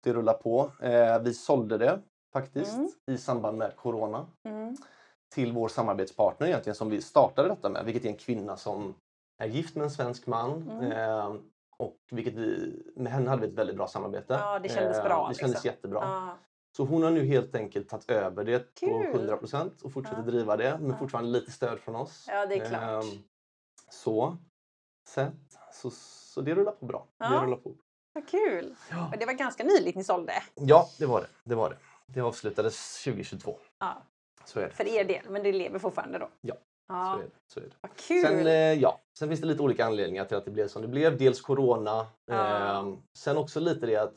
[0.04, 0.72] det rullar på.
[0.82, 2.00] Eh, vi sålde det
[2.34, 2.90] faktiskt Mm.
[3.12, 4.78] i samband med Corona Mm.
[5.36, 8.94] till vår samarbetspartner egentligen som vi startade detta med, vilket är en kvinna som
[9.44, 10.70] är gift med en svensk man.
[10.70, 10.92] Mm.
[10.92, 11.34] Eh,
[11.78, 14.34] och vilket vi, med henne hade vi ett väldigt bra samarbete.
[14.42, 15.68] Ja, det kändes Eh, bra, Det kändes liksom.
[15.70, 16.00] jättebra.
[16.02, 16.38] Ja.
[16.78, 19.30] Så hon har nu helt enkelt tagit över det på Kul.
[19.30, 20.32] 100% och fortsätter Ja.
[20.32, 20.98] driva det men Ja.
[20.98, 22.26] fortfarande lite stöd från oss.
[22.30, 23.04] Ja, det är klart.
[23.04, 23.24] Ehm,
[23.90, 24.38] så.
[25.08, 25.34] Sett.
[25.74, 25.90] Så,
[26.34, 27.08] så det rullar på bra.
[27.18, 27.30] Ja.
[27.30, 27.76] Det rullar på.
[28.14, 28.76] Vad kul!
[28.92, 29.08] Ja.
[29.14, 30.34] Och det var ganska nyligt ni sålde.
[30.56, 31.28] ja, det var det.
[31.44, 31.78] Det var det.
[32.06, 33.58] Det avslutades 2022.
[33.80, 34.02] Ja,
[34.46, 34.70] Så är det.
[34.74, 36.30] för er del, men det lever fortfarande då?
[36.42, 36.56] Ja,
[36.88, 37.32] Ja, Så är det.
[37.48, 37.76] Så är det.
[37.82, 38.22] vad kul!
[38.26, 40.88] Sen, eh, ja, sen finns det lite olika anledningar till att det blev som det
[40.88, 41.18] blev.
[41.18, 42.08] Dels Corona.
[42.26, 42.80] Ja.
[42.80, 44.14] ehm, sen också lite det att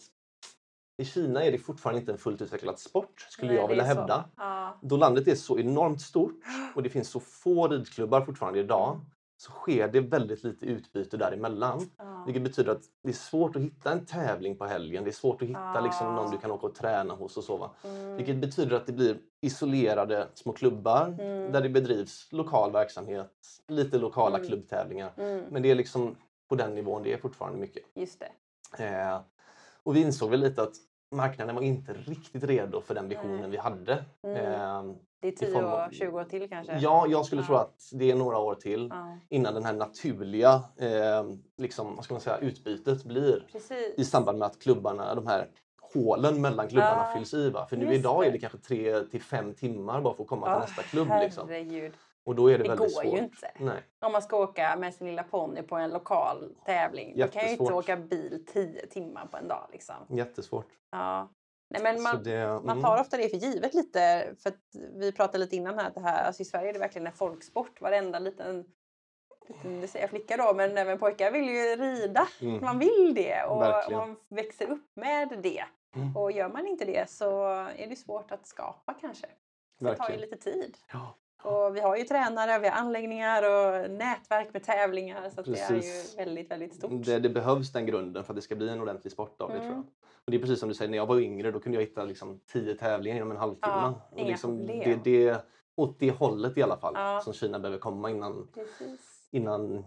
[0.99, 4.25] i Kina är det fortfarande inte en fullt utvecklad sport skulle Nej, jag vilja hävda.
[4.37, 4.79] Ja.
[4.83, 6.41] Då landet är så enormt stort
[6.75, 9.01] och det finns så få ridklubbar fortfarande idag
[9.39, 11.91] så sker det väldigt lite utbyte däremellan.
[11.97, 12.23] Ja.
[12.27, 15.05] Vilket betyder att det är svårt att hitta en tävling på helgen.
[15.05, 17.71] Det är svårt att hitta liksom, någon du kan åka och träna hos och så.
[17.85, 18.17] Mm.
[18.17, 21.53] Vilket betyder att det blir isolerade små klubbar Mm.
[21.53, 23.33] där det bedrivs lokal verksamhet,
[23.69, 24.49] lite lokala Mm.
[24.49, 25.13] klubbtävlingar.
[25.17, 25.45] Mm.
[25.51, 26.17] Men det är liksom
[26.49, 27.83] på den nivån det är fortfarande mycket.
[27.95, 28.85] Just det.
[28.85, 29.21] Eh,
[29.87, 30.75] och vi insåg väl lite att
[31.15, 33.51] marknaden var inte riktigt redo för den visionen Nej.
[33.51, 34.05] vi hade.
[34.25, 34.37] Mm.
[34.37, 36.79] Eh, Det är i 10 form år, av- 20 år till kanske?
[36.79, 37.47] Ja, jag skulle Ja.
[37.47, 41.25] tro att det är några år till Ja, innan den här naturliga eh,
[41.59, 43.95] liksom, vad ska man säga, utbytet blir Precis.
[43.97, 45.49] i samband med att klubbarna, de här
[45.95, 47.51] hålen mellan klubbarna Ja, fylls i.
[47.51, 47.67] Va?
[47.67, 48.33] För nu just idag är det.
[48.33, 51.09] det kanske tre till fem timmar bara för att komma Ja, till nästa klubb.
[51.21, 51.49] Liksom.
[52.27, 53.15] Och då är det, Det väldigt går svårt.
[53.15, 53.53] ju inte.
[53.59, 53.83] Nej.
[54.01, 57.13] Om man ska åka med sin lilla ponny på en lokal tävling.
[57.19, 57.85] Då kan jag ju inte Jättesvårt.
[57.85, 59.69] åka bil 10 timmar på en dag.
[59.73, 59.95] Liksom.
[60.09, 60.67] Jättesvårt.
[60.91, 61.29] Ja.
[61.71, 64.29] Nej, men Så man, det, man mm, tar ofta det för givet lite.
[64.43, 64.53] För
[64.99, 67.13] vi pratade lite innan här att det här, alltså i Sverige är det verkligen en
[67.13, 67.81] folksport.
[67.81, 68.65] Varenda liten,
[69.63, 72.29] det säger jag flicka då, men även pojkar vill ju rida.
[72.41, 74.01] mm, Man vill det och Verkligen.
[74.01, 75.65] man växer upp med det.
[75.97, 76.17] Mm.
[76.17, 79.27] Och gör man inte det så är det svårt att skapa kanske.
[79.81, 80.77] Det tar ju lite tid.
[80.93, 85.31] Ja, Och vi har ju tränare, vi har anläggningar och nätverk med tävlingar.
[85.31, 86.91] Så det är ju väldigt, väldigt stort.
[87.05, 89.55] det, det behövs den grunden för att det ska bli en ordentlig sport av det
[89.59, 89.77] tror Mm.
[89.77, 89.85] jag.
[90.25, 92.05] Och det är precis som du säger, när jag var yngre då kunde jag hitta
[92.05, 93.75] liksom, tio tävlingar inom en halvtimme.
[93.77, 95.45] Ja, och liksom, det, det,
[95.77, 97.21] åt det hållet i alla fall Ja.
[97.25, 99.29] som Kina behöver komma innan, Precis.
[99.31, 99.85] innan,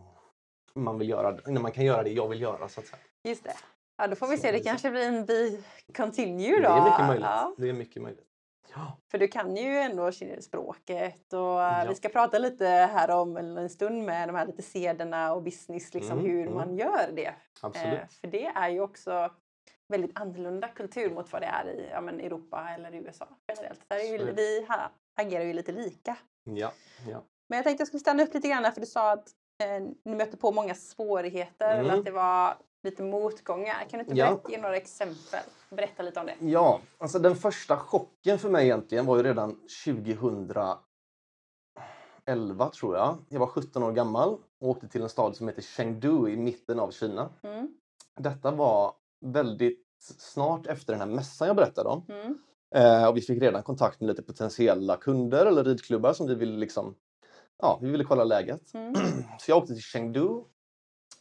[0.74, 2.70] man vill göra, innan man kan göra det jag vill göra.
[2.70, 3.00] Så att säga.
[3.24, 3.54] Just det.
[3.98, 4.52] Ja, då får vi Så se.
[4.52, 5.64] Det kanske blir en bi
[5.98, 6.62] continue då.
[6.62, 7.26] Det är mycket möjligt.
[7.26, 7.54] Ja.
[7.58, 8.26] Det är mycket möjligt.
[8.76, 8.98] Ja.
[9.12, 11.86] För du kan ju ändå språket och Ja.
[11.90, 15.94] vi ska prata lite här om en stund med de här lite sederna och business,
[15.94, 16.54] liksom Mm, hur mm.
[16.54, 17.34] man gör det.
[17.62, 17.94] Absolut.
[17.94, 19.32] Eh, för det är ju också
[19.94, 23.28] väldigt annorlunda kultur mot vad det är i ja, men Europa eller USA.
[23.88, 26.18] Där är ju, vi ha, agerar ju lite lika.
[26.44, 26.72] Ja,
[27.10, 27.22] ja.
[27.50, 29.28] Men jag tänkte jag skulle stanna upp lite grann där, för du sa att
[29.64, 32.00] eh, ni mötte på många svårigheter eller Mm.
[32.00, 32.54] att det var
[32.84, 33.86] lite motgångar.
[33.90, 34.42] Kan du inte Ja.
[34.50, 35.40] ge några exempel?
[35.70, 36.36] Berätta lite om det.
[36.40, 40.80] Ja, alltså den första chocken för mig egentligen var ju redan 2011
[42.80, 43.18] tror jag.
[43.30, 44.30] Jag var 17 år gammal
[44.62, 47.30] och åkte till en stad som heter Chengdu i mitten av Kina.
[47.44, 47.68] Mm.
[48.20, 48.94] Detta var
[49.26, 49.86] väldigt
[50.18, 52.06] snart efter den här mässan jag berättade om.
[52.10, 52.38] Mm.
[52.76, 56.58] Eh, och vi fick redan kontakt med lite potentiella kunder eller ridklubbar som vi ville
[56.58, 56.96] liksom,
[57.58, 58.74] ja, vi ville kolla läget.
[58.74, 58.94] Mm.
[59.40, 60.28] Så jag åkte till Chengdu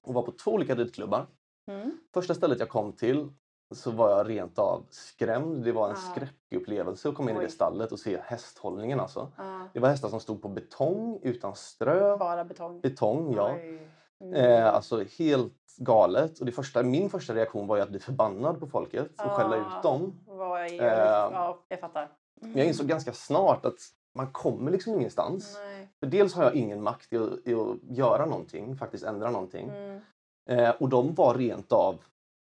[0.02, 1.26] och var på två olika ridklubbar.
[1.68, 1.98] Mm.
[2.14, 3.28] Första stället jag kom till
[3.74, 5.64] så var jag rent av skrämd.
[5.64, 5.96] Det var en Ah.
[5.96, 7.44] skräckupplevelse att komma in i Oj.
[7.44, 9.32] det stallet och se hästhållningen alltså.
[9.36, 12.16] Ja, Det var hästar som stod på betong utan strö.
[12.16, 12.80] bara betong.
[12.80, 13.52] Betong, ja.
[13.54, 13.88] Oj.
[14.20, 14.34] Mm.
[14.34, 16.38] Eh, alltså helt galet.
[16.40, 19.76] Och det första, min första reaktion var att bli förbannad på folket och skälla Ah.
[19.78, 20.20] ut dem.
[20.26, 22.08] Vad är, Eh, ja, jag fattar.
[22.40, 23.78] Men jag insåg ganska snart att
[24.14, 25.58] man kommer liksom ingenstans.
[25.64, 25.88] Nej.
[26.00, 29.68] För dels har jag ingen makt i att, i att göra någonting, faktiskt ändra någonting.
[29.68, 30.00] Mm.
[30.48, 31.96] Eh, och de var rent av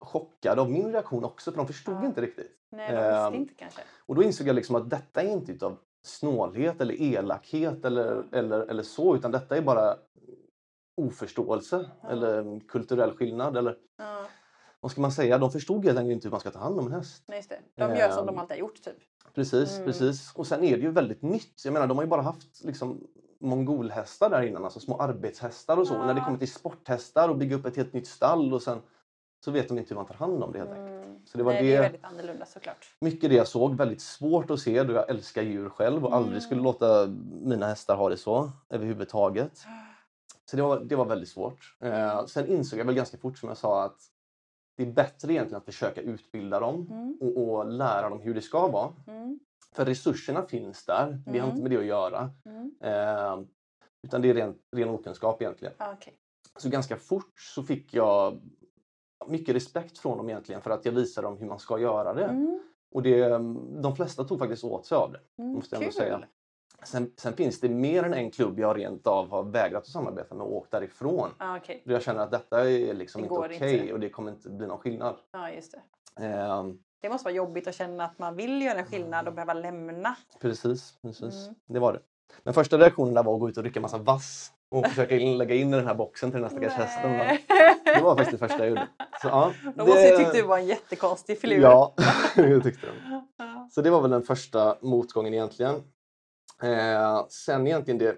[0.00, 2.06] chockade av min reaktion också, för de förstod Ja.
[2.06, 2.50] inte riktigt.
[2.70, 3.80] Nej, de visste Ehm, inte kanske.
[4.06, 8.60] Och då insåg jag liksom att detta är inte utav snålhet eller elakhet eller, eller,
[8.60, 9.96] eller så, utan detta är bara
[10.96, 12.08] oförståelse Ja.
[12.08, 13.56] eller kulturell skillnad.
[13.56, 14.24] Eller Ja,
[14.80, 15.38] vad ska man säga?
[15.38, 17.24] De förstod helt enkelt inte hur man ska ta hand om en häst.
[17.26, 17.42] nej.
[17.74, 18.96] De gör som de Ehm, alltid har gjort typ.
[19.34, 19.86] Precis, Mm.
[19.86, 20.32] precis.
[20.34, 21.64] Och sen är det ju väldigt nytt.
[21.64, 23.06] Jag menar, de har ju bara haft liksom
[23.42, 25.94] mongolhästar där innan, alltså små arbetshästar och så.
[25.94, 26.07] Ja.
[26.07, 28.78] När det kommer till sporthästar och bygga upp ett helt nytt stall och sen
[29.44, 30.88] så vet de inte hur man tar hand om det helt enkelt.
[31.05, 31.26] Mm.
[31.26, 32.87] Så det var Nej, det, det är väldigt annorlunda såklart.
[33.00, 33.74] mycket det jag såg.
[33.76, 36.64] Väldigt svårt att se då jag älskar djur själv och aldrig skulle Mm.
[36.64, 37.07] låta
[37.42, 39.59] mina hästar ha det så överhuvudtaget.
[40.50, 41.76] Så det var, det var väldigt svårt.
[41.81, 43.98] Eh, sen insåg jag väl ganska fort som jag sa att
[44.76, 47.18] det är bättre egentligen att försöka utbilda dem Mm.
[47.20, 48.92] och, och lära dem hur det ska vara.
[49.72, 49.76] Mm.
[49.76, 51.18] För resurserna finns där.
[51.26, 51.50] Det har Mm.
[51.50, 52.30] inte med det att göra.
[52.44, 52.74] Mm.
[52.80, 53.44] Eh,
[54.06, 55.74] utan det är ren, ren okunskap egentligen.
[55.78, 56.14] Ah, Okej.
[56.56, 58.40] Så ganska fort så fick jag
[59.26, 62.24] mycket respekt från dem egentligen för att jag visade dem hur man ska göra det.
[62.24, 62.61] Mm.
[62.94, 63.28] Och det,
[63.82, 65.42] de flesta tog faktiskt åt sig av det.
[65.42, 65.54] Mm.
[65.54, 66.24] Måste jag säga.
[66.85, 70.35] Sen, sen finns det mer än en klubb jag rent av har vägrat att samarbeta
[70.35, 71.28] med och åkt därifrån.
[71.38, 73.92] Ah, Okej, Då jag känner att detta är liksom Det inte okej inte.
[73.92, 75.16] och det kommer inte bli någon skillnad.
[75.32, 75.74] ja just
[76.16, 76.26] det.
[76.26, 76.64] Eh,
[77.02, 80.16] Det måste vara jobbigt att känna att man vill göra en skillnad och behöva lämna.
[80.40, 81.42] precis, precis.
[81.42, 81.54] Mm.
[81.68, 82.00] Det var det.
[82.42, 85.38] Men första reaktionen där var att gå ut och rycka massa vass och försöka in,
[85.38, 87.38] lägga in i den här boxen till den här stackars hästen.
[87.84, 88.88] Det var faktiskt det första jag gjorde.
[89.22, 91.62] Så, ja, De måste ju tyckt du var en jättekonstig filur.
[91.62, 91.94] Ja,
[92.36, 93.28] det tyckte de.
[93.70, 95.74] Så det var väl den första motgången egentligen.
[96.62, 98.16] Eh, sen egentligen det,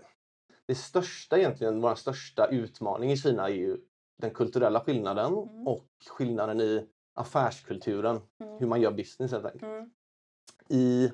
[0.69, 3.77] det största egentligen, vår största utmaning i Kina är ju
[4.23, 5.67] den kulturella skillnaden Mm.
[5.67, 8.59] och skillnaden i affärskulturen, Mm.
[8.59, 9.63] hur man gör business helt enkelt.
[9.63, 9.91] Mm.
[10.69, 11.13] I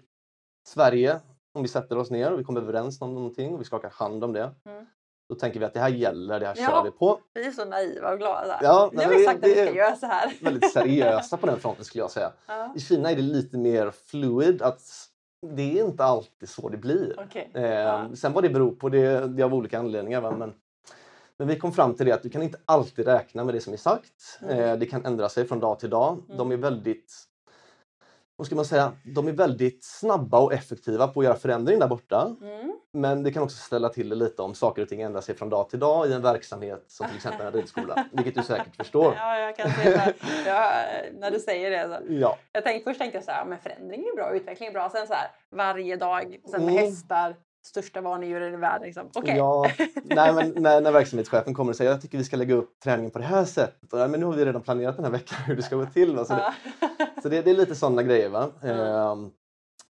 [0.68, 1.20] Sverige,
[1.54, 4.24] om vi sätter oss ner och vi kommer överens om någonting och vi skakar hand
[4.24, 4.86] om det, Mm.
[5.28, 6.68] då tänker vi att det här gäller, det här Ja.
[6.68, 7.20] kör vi på.
[7.34, 8.58] Vi är så naiva och glada.
[8.62, 10.32] Ja, nu har vi det- sagt att vi ska göra så här.
[10.42, 12.32] Väldigt seriösa på den fronten skulle jag säga.
[12.46, 12.72] Ja.
[12.76, 14.80] I Kina är det lite mer fluid, att
[15.56, 17.16] det är inte alltid så det blir.
[17.28, 17.50] Okej.
[17.54, 18.08] Eh, Ja.
[18.14, 20.36] Sen vad det beror på, det, det är av olika anledningar.
[20.36, 20.54] Men,
[21.40, 23.72] men vi kom fram till det att du kan inte alltid räkna med det som
[23.72, 24.38] är sagt.
[24.42, 24.58] Mm.
[24.58, 26.22] Eh, det kan ändra sig från dag till dag.
[26.36, 27.14] De är väldigt
[28.36, 31.88] vad ska man säga, de är väldigt snabba och effektiva på att göra förändring där
[31.88, 32.36] borta.
[32.42, 32.72] Mm.
[32.92, 35.48] Men det kan också ställa till det lite om saker och ting ändrar sig från
[35.48, 39.14] dag till dag i en verksamhet som till exempel en ridskola, vilket du säkert förstår.
[39.16, 40.14] Ja, jag kan se det.
[40.46, 40.72] Ja,
[41.20, 41.88] när du säger det.
[42.06, 42.12] Så.
[42.12, 44.90] Ja, Jag tänkte, först tänkte jag så här, men förändring är bra, utveckling är bra.
[44.90, 46.84] Sen så här, varje dag, sen med Mm.
[46.84, 48.86] hästar, största vanedjuren i världen.
[48.86, 49.10] Liksom.
[49.14, 49.36] Okej.
[49.36, 49.66] Ja,
[50.04, 53.10] nej, men när, när verksamhetschefen kommer och säger jag tycker vi ska lägga upp träningen
[53.10, 53.92] på det här sättet.
[53.92, 55.86] Och, "Ja, men nu har vi redan planerat den här veckan hur det ska gå
[55.86, 56.16] till.
[56.16, 56.24] Va?
[56.24, 56.52] Så, det,
[57.22, 58.28] så det, det är lite sådana grejer.
[58.28, 58.50] Va?
[58.62, 58.78] Mm.
[58.80, 59.30] Ehm,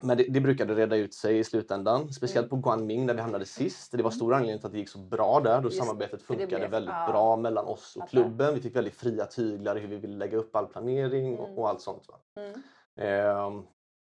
[0.03, 2.13] men det, det brukade reda ut sig i slutändan.
[2.13, 3.91] Speciellt på Guanming där vi hamnade sist.
[3.91, 5.49] Det var stor anledning till att det gick så bra där.
[5.51, 5.63] Då Mm.
[5.65, 7.12] Just samarbetet funkade blev- väldigt ja.
[7.12, 8.53] bra mellan oss och klubben.
[8.56, 11.39] Vi fick väldigt fria tyglar i hur vi ville lägga upp all planering Mm.
[11.39, 12.03] och, och allt sånt.
[12.08, 12.41] Va?
[12.41, 12.62] Mm.
[12.99, 13.63] Ehm,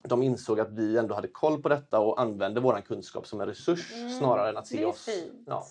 [0.03, 3.47] de insåg att vi ändå hade koll på detta och använde vår kunskap som en
[3.47, 5.05] resurs Mm, snarare än att se oss.
[5.05, 5.43] fint.
[5.47, 5.65] Ja.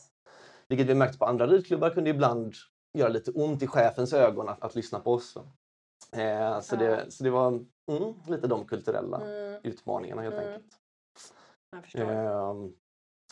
[0.68, 2.54] Vilket vi märkte på andra ridklubbar kunde ibland
[2.94, 5.38] göra lite ont i chefens ögon att, att lyssna på oss.
[6.12, 6.80] Eh, så, Ja.
[6.80, 10.48] det, så det var mm, lite de kulturella Mm, utmaningarna helt Mm.
[10.48, 10.74] enkelt.
[11.96, 12.74] Ehm,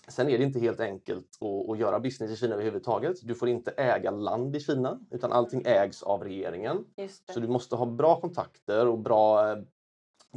[0.07, 3.17] sen är det inte helt enkelt att, att göra business i Kina överhuvudtaget.
[3.23, 6.85] Du får inte äga land i Kina utan allting ägs av regeringen.
[7.33, 9.57] Så du måste ha bra kontakter och bra eh,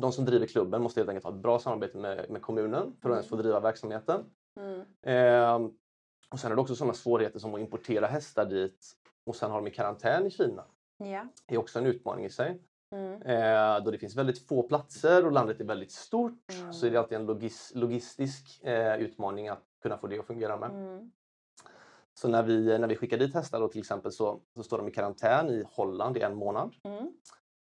[0.00, 3.11] de som driver klubben måste helt enkelt ha ett bra samarbete med, med kommunen för
[3.11, 4.24] att ens få driva verksamheten.
[4.61, 4.80] Mm.
[5.02, 5.70] Eh,
[6.30, 8.87] och sen är det också sådana svårigheter som att importera hästar dit
[9.26, 10.64] och sen har de i karantän i Kina.
[10.98, 11.26] Ja.
[11.46, 12.62] Det är också en utmaning i sig.
[12.90, 13.22] Mm.
[13.22, 16.72] Eh, då det finns väldigt få platser och landet är väldigt stort Mm.
[16.72, 20.56] så är det alltid en logis, logistisk eh, utmaning att kunna få det att fungera
[20.56, 20.70] med.
[20.70, 21.11] Mm.
[22.14, 24.88] Så när vi, när vi skickar dit hästar då till exempel så, så står de
[24.88, 26.74] i karantän i Holland i en månad.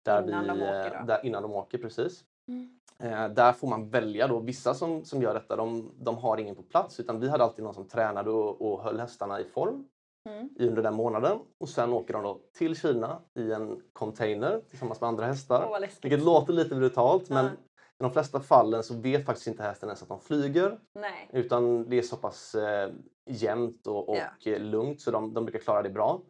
[0.08, 0.26] Mm.
[0.32, 1.06] Där Innan vi, de åker eh, då?
[1.08, 2.24] Där, innan de åker, precis.
[2.48, 2.70] Mm.
[3.00, 4.40] Eh, där får man välja då.
[4.40, 7.64] Vissa som, som gör detta de, de har ingen på plats utan vi hade alltid
[7.66, 9.86] någon som tränade och, och höll hästarna i form
[10.30, 10.50] Mm.
[10.60, 11.40] under den månaden.
[11.58, 15.80] Och sen åker de då till Kina i en container tillsammans med andra hästar.
[15.80, 16.06] Läskigt.
[16.06, 17.52] Vilket låter lite brutalt men Ja.
[18.00, 20.80] i de flesta fallen så vet faktiskt inte hästen ens att de flyger.
[20.96, 21.30] Nej.
[21.34, 22.90] Utan det är så pass eh,
[23.26, 26.22] jämnt och, och eh, lugnt så de, de brukar klara det bra.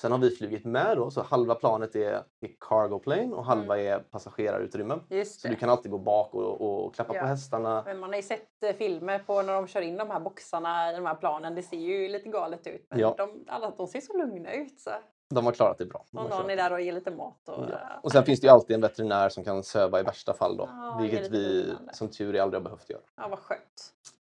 [0.00, 3.78] Sen har vi flugit med då, så halva planet är, är cargo plane och halva
[3.78, 4.98] är passagerarutrymme.
[5.08, 7.20] Just Så du kan alltid gå bak och, och klappa Ja.
[7.20, 7.82] på hästarna.
[7.86, 10.92] Men man har ju sett eh, filmer på när de kör in de här boxarna
[10.92, 11.54] i de här planen.
[11.54, 12.86] Det ser ju lite galet ut.
[12.90, 13.14] Men Ja.
[13.18, 14.80] de, alla de ser så lugna ut.
[14.80, 14.90] Så.
[15.34, 16.04] De har klarat det bra.
[16.10, 17.48] De Och någon är där och ger lite mat.
[17.48, 17.78] Och, Ja.
[18.02, 20.68] Och sen finns det ju alltid en veterinär som kan söva i värsta fall då.
[20.72, 21.94] Ja, vilket vi lugnande.
[21.94, 23.00] som tur är aldrig har behövt göra.
[23.16, 23.92] ja, vad skönt.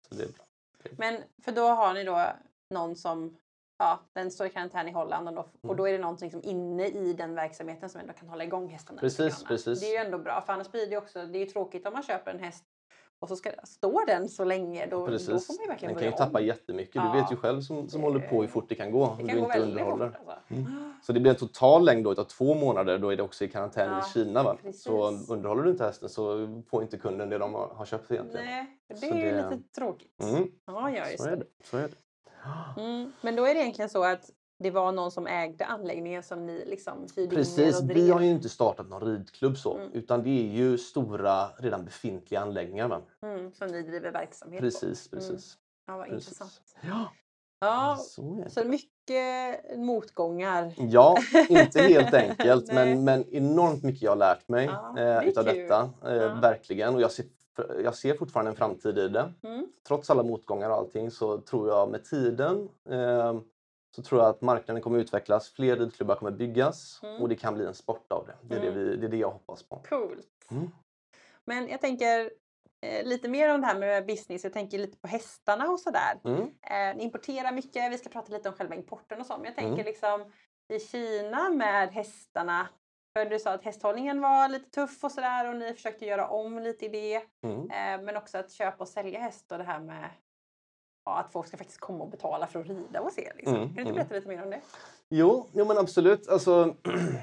[0.10, 0.45] Så det är bra.
[0.98, 2.26] Men för då har ni då
[2.69, 3.38] någon som
[3.79, 5.69] Ja, den står i karantän i Holland och då, Mm.
[5.69, 8.69] och då är det någonting som inne i den verksamheten som ändå kan hålla igång
[8.69, 9.01] hästarna.
[9.01, 9.79] Precis, precis.
[9.79, 11.93] Det är ju ändå bra för annars blir det också, det är ju tråkigt om
[11.93, 12.63] man köper en häst
[13.19, 14.85] och så ska, står den så länge.
[14.85, 15.49] Då, då får Precis.
[15.49, 16.45] man ju verkligen Den kan ju tappa om.
[16.45, 16.95] jättemycket.
[16.95, 17.11] Ja.
[17.13, 19.05] Du vet ju själv som, som håller på hur fort det kan gå.
[19.05, 20.09] Det om kan du gå inte underhåller.
[20.09, 20.15] fort.
[20.27, 20.53] Alltså.
[20.53, 20.93] Mm.
[21.03, 22.97] Så det blir en total längd då utav två månader.
[22.97, 24.43] Då är det också i karantän Ja, i Kina.
[24.43, 24.57] Va?
[24.63, 24.83] precis.
[24.83, 28.45] Så underhåller du inte hästen så får inte kunden det de har har köpt egentligen.
[28.45, 30.23] Nej, det Så är ju det- lite tråkigt.
[30.23, 30.51] Mm.
[30.65, 31.45] Ja, ja, just Så är det.
[31.63, 31.95] Så är det.
[32.78, 33.13] Mm.
[33.21, 36.65] Men då är det egentligen så att det var någon som ägde anläggningen som ni
[36.65, 37.97] liksom hyrde in Precis, drev.
[37.97, 39.78] vi har ju inte startat någon ridklubb så.
[39.78, 39.91] Mm.
[39.93, 43.02] Utan det är ju stora redan befintliga anläggningar.
[43.23, 44.65] Mm, som ni driver verksamhet på.
[44.65, 45.58] Precis, precis.
[45.88, 46.28] Ja, vad precis.
[46.28, 46.62] intressant.
[46.82, 47.12] Ja,
[47.62, 50.73] Ja, så så mycket motgångar.
[50.78, 51.17] Ja,
[51.49, 55.58] inte helt enkelt men, men enormt mycket jag har lärt mig Ja, eh, utav kul.
[55.58, 55.89] detta.
[56.06, 56.34] Eh, Ja.
[56.41, 56.95] Verkligen.
[56.95, 57.25] Och jag ser,
[57.83, 59.33] jag ser fortfarande en framtid i det.
[59.43, 59.67] Mm.
[59.88, 63.39] Trots alla motgångar och allting så tror jag med tiden eh,
[63.95, 67.21] så tror jag att marknaden kommer utvecklas, fler ridklubbar kommer byggas Mm.
[67.21, 68.35] och det kan bli en sport av det.
[68.41, 68.73] Det är, Mm.
[68.73, 69.75] det, vi, det, är det jag hoppas på.
[69.89, 70.27] Coolt.
[70.51, 70.69] Mm.
[71.45, 72.31] Men jag tänker
[72.81, 74.43] eh, lite mer om det här med business.
[74.43, 76.19] Jag tänker lite på hästarna och sådär.
[76.23, 76.41] Mm.
[76.41, 77.91] Eh, ni importerar mycket.
[77.91, 79.33] Vi ska prata lite om själva importen och så.
[79.38, 79.85] Men jag tänker Mm.
[79.85, 80.31] liksom
[80.73, 82.67] i Kina med hästarna.
[83.19, 86.60] För du sa att hästhållningen var lite tuff och sådär och ni försökte göra om
[86.60, 87.21] lite i det.
[87.47, 87.60] Mm.
[87.60, 90.10] Eh, men också att köpa och sälja häst och det här med
[91.05, 93.32] ja, att folk ska faktiskt komma och betala för att rida och se.
[93.36, 93.55] Liksom.
[93.55, 93.95] Mm, Kan du inte mm.
[93.95, 94.62] berätta lite mer om det?
[95.10, 96.27] Jo, jo men absolut.
[96.29, 96.75] Alltså,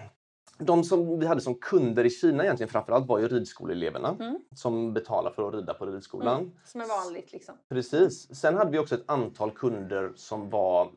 [0.59, 4.39] de som vi hade som kunder i Kina egentligen framförallt var ju ridskoleeleverna Mm.
[4.55, 6.41] som betalar för att rida på ridskolan.
[6.41, 6.53] Mm.
[6.65, 7.55] Som är vanligt liksom.
[7.69, 8.37] Precis.
[8.41, 10.89] Sen hade vi också ett antal kunder som var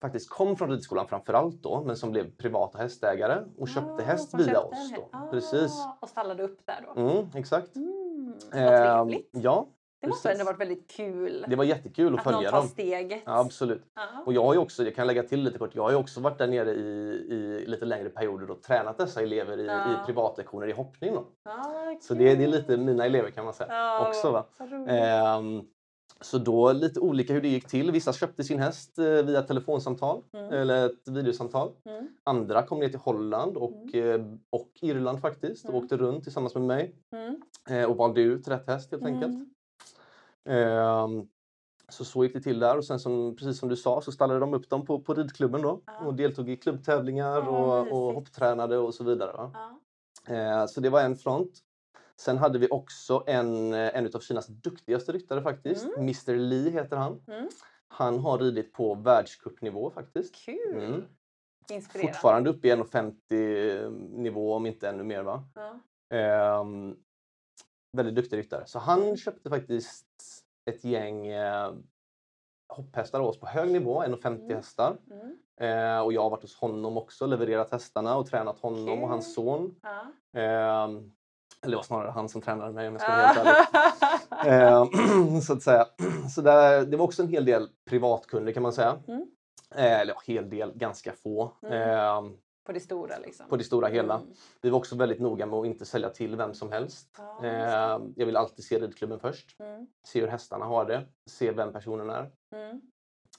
[0.00, 4.34] faktiskt kom från ridskolan framförallt då, men som blev privata hästägare och köpte Ah, häst
[4.34, 4.92] via köpte oss.
[4.96, 5.08] Då.
[5.12, 5.72] Ah, Precis.
[6.00, 7.00] Och stallade upp där då.
[7.00, 7.76] Mm, exakt.
[7.76, 9.30] Mm, vad Ehm, trevligt.
[9.32, 9.66] ja,
[10.00, 12.68] Det måste ändå varit väldigt kul det var jättekul att, att någon följa tar dem.
[12.68, 13.22] steget.
[13.26, 13.82] Ja, absolut.
[13.94, 14.02] Ja.
[14.26, 16.20] Och jag har ju också, jag kan lägga till lite kort, jag har ju också
[16.20, 16.84] varit där nere i,
[17.30, 19.92] i lite längre perioder och tränat dessa elever i, Ja.
[19.92, 21.14] i privatlektioner i hoppning.
[21.14, 21.24] Då.
[21.44, 24.30] Ja, Så det, det är lite mina elever kan man säga också.
[24.30, 24.44] Va?
[24.88, 25.62] Ehm,
[26.24, 27.90] så då lite olika hur det gick till.
[27.90, 30.52] Vissa köpte sin häst eh, via telefonsamtal Mm.
[30.52, 31.72] eller ett videosamtal.
[31.84, 32.08] Mm.
[32.24, 35.82] Andra kom ner till Holland och, eh, och Irland faktiskt och Mm.
[35.84, 37.40] åkte runt tillsammans med mig Mm.
[37.70, 39.34] eh, och valde ut rätt häst helt enkelt.
[39.34, 39.48] Mm.
[40.48, 41.26] Ehm,
[41.88, 44.40] så så gick det till där och sen som, precis som du sa så stallade
[44.40, 46.06] de upp dem på, på ridklubben då Ja.
[46.06, 47.48] och deltog i klubbtävlingar Ja,
[47.80, 49.32] och, och hopptränade och så vidare.
[49.36, 49.80] Ja.
[50.34, 51.50] Eh, så det var en front.
[52.20, 55.86] Sen hade vi också en, eh, en av Kinas duktigaste ryttare faktiskt.
[55.98, 57.22] Mr Lee heter han.
[57.28, 57.48] Mm.
[57.88, 60.34] Han har ridit på världscupnivå faktiskt.
[60.34, 60.82] Kul!
[60.84, 61.04] Mm.
[62.00, 63.88] Fortfarande uppe i 1,50
[64.20, 65.22] nivå om inte ännu mer.
[65.22, 65.44] Va?
[65.54, 65.80] Ja.
[66.16, 66.96] Ehm,
[67.92, 68.66] väldigt duktig ryttare.
[68.66, 70.06] Så han köpte faktiskt
[70.70, 71.72] ett gäng eh,
[72.68, 74.56] hopphästar av oss på hög nivå, 1,50 Mm.
[74.56, 74.96] hästar.
[75.10, 75.38] Mm.
[75.60, 79.34] Eh, och jag har varit hos honom också, levererat hästarna och tränat honom och hans
[79.34, 79.74] son.
[79.82, 80.12] Ja.
[80.40, 81.12] Ehm,
[81.64, 83.66] eller det var snarare han som tränade mig om jag ska vara helt ärlig.
[84.30, 84.46] Ah.
[84.46, 85.86] Ehm, så att säga.
[86.34, 88.98] Så där, det var också en hel del privatkunder kan man säga.
[89.08, 89.26] Mm.
[89.74, 91.52] Eh, eller ja, hel del, ganska få.
[91.62, 91.72] Mm.
[91.72, 93.46] Ehm, På det stora liksom.
[93.48, 94.14] på det stora hela.
[94.14, 94.26] Mm.
[94.62, 97.08] Vi var också väldigt noga med att inte sälja till vem som helst.
[97.40, 97.48] Det.
[97.48, 99.60] Ehm, jag vill alltid se ridklubben först.
[99.60, 99.86] Mm.
[100.06, 101.02] Se hur hästarna har det.
[101.26, 102.30] Se vem personen är.
[102.52, 102.80] Mm.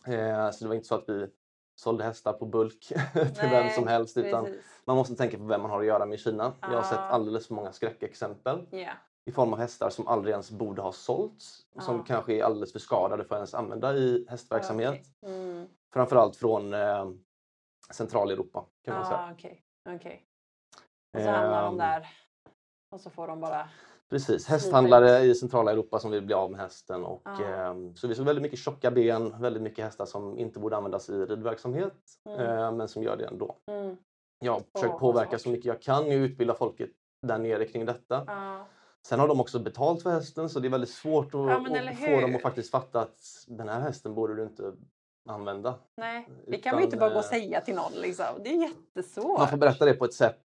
[0.07, 1.27] Eh, så det var inte så att vi
[1.75, 2.79] sålde hästar på bulk
[3.13, 4.17] till vem som helst.
[4.17, 4.65] Utan Precis.
[4.85, 6.53] man måste tänka på vem man har att göra med i Kina.
[6.61, 7.01] Jag har sett Ah.
[7.01, 8.91] alldeles för många skräckexempel Ja.
[9.25, 11.61] i form av hästar som aldrig ens borde ha sålts.
[11.79, 12.03] Som Ah.
[12.03, 15.05] kanske är alldeles för skadade för att ens använda i hästverksamhet.
[15.21, 15.33] Okej.
[15.51, 15.67] Mm.
[15.93, 17.09] Framförallt från eh,
[17.91, 19.17] Centraleuropa kan man säga.
[19.17, 19.63] Ah, okej.
[19.95, 20.25] okej.
[21.13, 22.07] Och så hamnar de Ehm, där
[22.91, 23.69] och så får de bara...
[24.09, 27.03] Precis, hästhandlare i centrala Europa som vill bli av med hästen.
[27.05, 27.43] Och, Ja.
[27.43, 31.09] ehm, så vi såg väldigt mycket tjocka ben, väldigt mycket hästar som inte borde användas
[31.09, 31.93] i ridverksamhet
[32.25, 32.39] Mm.
[32.41, 33.55] eh, men som gör det ändå.
[33.67, 33.97] Mm.
[34.39, 36.89] Jag har försökt påverka så mycket jag kan och utbilda folket
[37.27, 38.23] där nere kring detta.
[38.27, 38.67] Ja.
[39.07, 41.55] Sen har de också betalt för hästen så det är väldigt svårt att, Ja,
[41.89, 44.73] att få dem att faktiskt fatta att den här hästen borde du inte
[45.29, 45.75] använda.
[45.97, 48.25] Nej, det kan man ju inte bara gå och eh, säga till någon liksom.
[48.43, 49.39] Det är jättesvårt.
[49.39, 50.43] Man får berätta det på ett sätt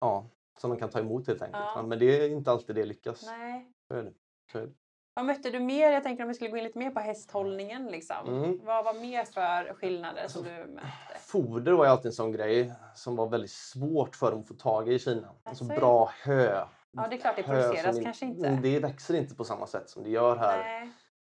[0.00, 0.26] ja,
[0.62, 1.64] som de kan ta emot helt enkelt.
[1.74, 1.82] Ja.
[1.82, 3.26] Men det är inte alltid det lyckas.
[3.26, 3.66] Nej.
[3.94, 4.68] Är det.
[5.14, 5.92] Vad mötte du mer?
[5.92, 7.86] Jag tänker om vi skulle gå in lite mer på hästhållningen.
[7.86, 8.28] Liksom.
[8.28, 8.60] Mm.
[8.64, 11.18] Vad var mer för skillnader som du mötte?
[11.20, 14.54] Foder var ju alltid en sån grej som var väldigt svårt för dem att få
[14.54, 15.28] tag i i Kina.
[15.44, 16.64] Alltså Jaså, bra hö.
[16.90, 18.58] Ja, det är klart det produceras kanske inte.
[18.62, 20.58] Det växer inte på samma sätt som det gör här.
[20.58, 20.90] Nej,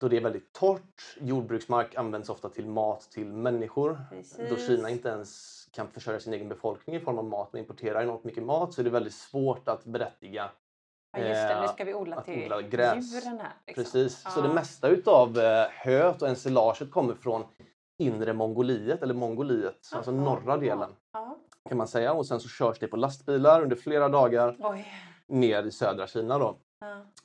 [0.03, 1.17] Då det är väldigt torrt.
[1.21, 4.01] Jordbruksmark används ofta till mat till människor.
[4.11, 4.17] Då
[4.49, 4.67] precis.
[4.67, 8.25] Kina inte ens kan försörja sin egen befolkning i form av mat men importerar enormt
[8.25, 10.51] mycket mat så är det väldigt svårt att berättiga.
[11.13, 11.59] Ja, just det.
[11.61, 13.15] Nu eh, ska vi odla till odla gräs.
[13.25, 13.53] djuren här.
[13.67, 13.85] Liksom.
[13.85, 14.23] Precis.
[14.23, 14.43] Så Ja.
[14.43, 17.45] det mesta utav eh, höet och ensilaget kommer från
[17.99, 20.21] inre Mongoliet eller Mongoliet, alltså Jaha.
[20.25, 21.37] norra delen Ja.
[21.69, 22.13] kan man säga.
[22.13, 24.87] Och sen så körs det på lastbilar under flera dagar Oj.
[25.29, 26.59] ner i södra Kina då.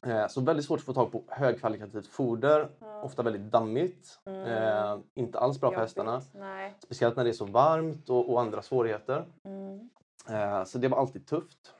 [0.02, 0.12] Ja.
[0.12, 3.02] Eh, Så väldigt svårt att få tag på högkvalitativt foder, Ja.
[3.02, 4.20] ofta väldigt dammigt.
[4.26, 4.41] Mm.
[4.46, 6.22] Eh, inte alls bra för hästarna.
[6.34, 6.76] Nej.
[6.84, 9.26] Speciellt när det är så varmt och, och andra svårigheter.
[9.43, 9.89] Mm.
[10.30, 11.74] Eh, så det var alltid tufft.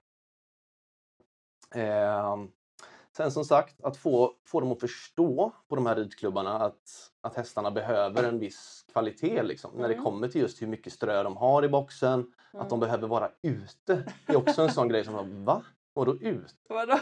[3.18, 7.36] Sen som sagt, att få, få dem att förstå på de här ridklubbarna att, att
[7.36, 10.06] hästarna behöver en viss kvalitet liksom, när det Mm.
[10.06, 12.34] kommer till just hur mycket strö de har i boxen.
[12.54, 12.80] Att de Mm.
[12.80, 14.04] behöver vara ute.
[14.28, 15.62] Det är också en sån grej som va?
[15.98, 16.56] Vadå ut?
[16.70, 17.00] Vadå?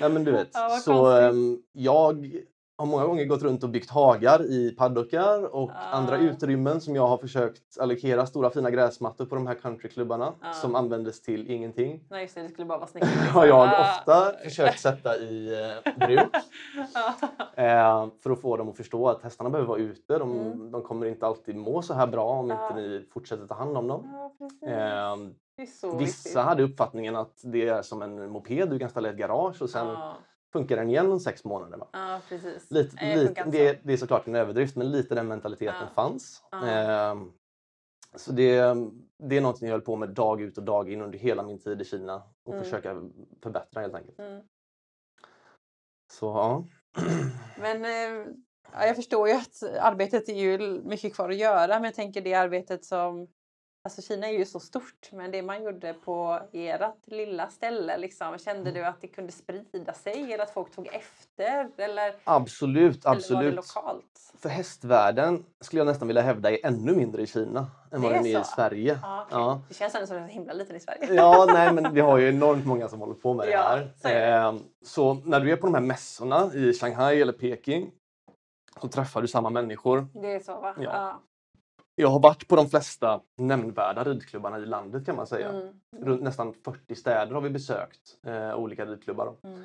[0.00, 0.50] Nej men du vet.
[0.54, 2.42] Ja, så ehm, jag
[2.80, 6.18] har många gånger gått runt och byggt hagar i paddockar och andra Ah.
[6.18, 10.52] utrymmen som jag har försökt allokera stora fina gräsmattor på de här countryklubbarna Ah.
[10.52, 12.04] som användes till ingenting.
[12.10, 12.42] Nej, just det.
[12.42, 13.06] Det skulle bara vara snyggt.
[13.06, 13.80] Har jag Ah.
[13.98, 15.54] ofta försökt sätta i
[15.86, 16.34] eh, bruk
[17.54, 20.18] eh, för att få dem att förstå att hästarna behöver vara ute.
[20.18, 20.70] De, Mm.
[20.70, 23.88] de kommer inte alltid må så här bra om inte ni fortsätter ta hand om
[23.88, 24.30] dem.
[25.80, 26.36] Så Vissa viktigt.
[26.36, 29.70] hade uppfattningen att det är som en moped, du kan ställa i ett garage och
[29.70, 29.86] sen
[30.52, 31.78] funkar den igen om sex månader.
[31.78, 31.88] Va?
[31.92, 32.70] ja precis.
[32.70, 35.88] Lite, Nej, det lite, det, det är såklart en överdrift men lite den mentaliteten Ja.
[35.94, 36.42] fanns.
[36.50, 36.66] Ja.
[36.66, 37.32] Ehm,
[38.16, 38.56] så det,
[39.18, 41.58] det är något jag höll på med dag ut och dag in under hela min
[41.58, 42.64] tid i Kina och Mm.
[42.64, 43.02] försöka
[43.42, 44.18] förbättra helt enkelt.
[44.18, 44.42] Mm.
[46.12, 46.64] Så ja.
[47.60, 48.26] Men eh,
[48.72, 52.20] ja, jag förstår ju att arbetet är ju mycket kvar att göra men jag tänker
[52.20, 53.26] det arbetet som
[53.84, 58.38] Alltså Kina är ju så stort men det man gjorde på ert lilla ställe liksom,
[58.38, 63.34] kände du att det kunde sprida sig eller att folk tog efter eller, Absolut, eller
[63.34, 64.32] var det lokalt?
[64.38, 68.16] För hästvärlden skulle jag nästan vilja hävda är ännu mindre i Kina än vad Det
[68.16, 68.44] den är i?
[68.44, 68.98] Sverige.
[69.02, 69.38] Ja, okej.
[69.38, 69.60] Ja.
[69.68, 71.14] Det känns ändå som att det är himla liten i Sverige.
[71.14, 73.92] Ja, nej men vi har ju enormt många som håller på med det Ja, här.
[74.02, 74.24] det.
[74.24, 77.90] Ehm, Så när du är på de här mässorna i Shanghai eller Peking
[78.80, 80.06] så träffar du samma människor.
[80.14, 80.74] Det är så va?
[80.80, 81.20] Ja.
[82.00, 85.48] Jag har varit på de flesta nämnvärda ridklubbarna i landet kan man säga.
[85.48, 85.74] Mm.
[85.98, 89.26] Runt nästan 40 städer har vi besökt, eh, olika ridklubbar.
[89.26, 89.48] då.
[89.48, 89.62] Mm.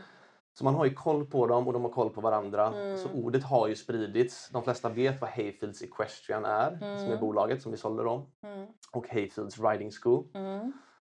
[0.54, 2.74] Så man har ju koll på dem och de har koll på varandra.
[2.74, 2.98] Mm.
[2.98, 4.50] Så ordet har ju spridits.
[4.50, 7.20] De flesta vet vad Hayfields Equestrian är, som är Mm.
[7.20, 8.26] bolaget som vi sålde dem.
[8.44, 8.68] Mm.
[8.92, 10.26] Och Hayfields Riding School.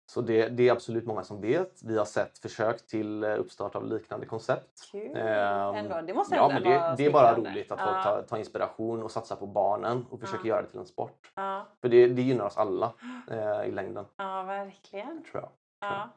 [0.10, 1.84] Så det, det är absolut många som vet.
[1.84, 4.90] Vi har sett försök till eh, uppstart av liknande koncept.
[4.92, 5.18] Kul!
[5.18, 6.02] Ehm, ändå.
[6.08, 7.86] Det måste Ja, men det, det är bara roligt att Ja.
[7.86, 10.50] folk tar, tar inspiration och satsar på barnen och försöker Ja.
[10.50, 11.32] göra det till en sport.
[11.36, 12.94] Ja, För det, det gynnar oss alla
[13.32, 15.24] eh, i längden, ja verkligen.
[15.32, 15.50] tror jag.
[15.90, 16.10] Ja.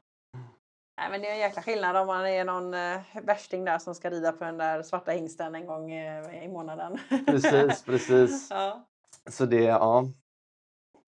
[0.97, 3.95] Nej, men det är en jäkla skillnad om man är någon eh, värsting där som
[3.95, 6.99] ska rida på den där svarta hingsten en gång eh, i månaden.
[7.27, 8.53] Precis, precis.
[9.31, 10.05] Så det, ja.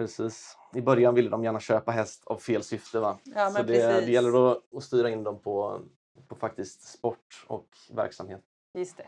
[0.03, 0.59] Precis.
[0.75, 3.01] I början ville de gärna köpa häst av fel syfte.
[3.01, 3.19] Va?
[3.25, 5.81] Ja, Så det, det gäller att, att styra in dem på,
[6.29, 8.42] på faktiskt sport och verksamhet.
[8.75, 9.07] Just det.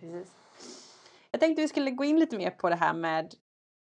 [0.00, 0.32] Precis.
[1.30, 3.34] Jag tänkte vi skulle gå in lite mer på det här med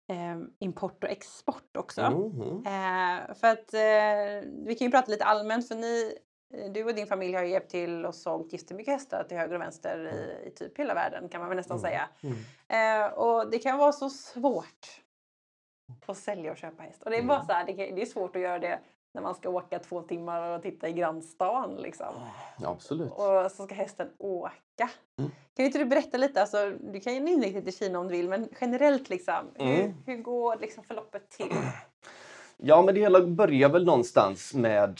[0.09, 2.01] eh, import och export också.
[2.11, 2.63] Mhm.
[2.65, 6.17] Eh, för att eh, vi kan ju prata lite allmänt för ni,
[6.53, 9.55] eh, du och din familj har ju hjälpt till och sålt jättemycket hästar till höger
[9.55, 10.07] och vänster
[10.43, 11.89] i, i typ hela världen kan man väl nästan Mm.
[11.91, 12.09] säga.
[12.21, 13.05] Mm.
[13.05, 15.01] Eh, och det kan vara så svårt
[16.05, 17.03] att sälja och köpa häst.
[17.03, 17.47] Och det är bara Mm.
[17.47, 18.79] så här, det, det är svårt att göra det
[19.13, 22.13] när man ska åka två timmar och titta i grannstan liksom.
[22.61, 23.11] Ja, absolut.
[23.11, 24.89] Och så ska hästen åka.
[25.19, 25.31] Mm.
[25.55, 28.15] Kan inte du berätta lite, alltså, du kan ju inrikta dig till Kina om du
[28.17, 29.93] vill, men generellt liksom, hur, Mm.
[30.05, 31.51] hur går liksom förloppet till?
[32.61, 34.99] Ja, men det hela börjar väl någonstans med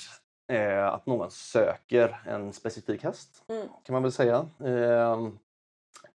[0.52, 3.68] eh, att någon söker en specifik häst, Mm.
[3.84, 4.36] kan man väl säga.
[4.64, 5.28] Eh,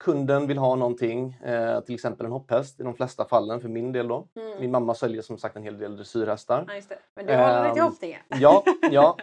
[0.04, 3.92] kunden vill ha någonting, eh, till exempel en hopphäst i de flesta fallen för min
[3.92, 4.28] del då.
[4.36, 4.60] Mm.
[4.60, 6.66] Min mamma säljer som sagt en hel del dressyrhästar.
[6.68, 6.96] Ja.
[7.16, 8.20] Men du håller dig till Ehm, hoppningen?
[8.40, 9.18] Ja, ja.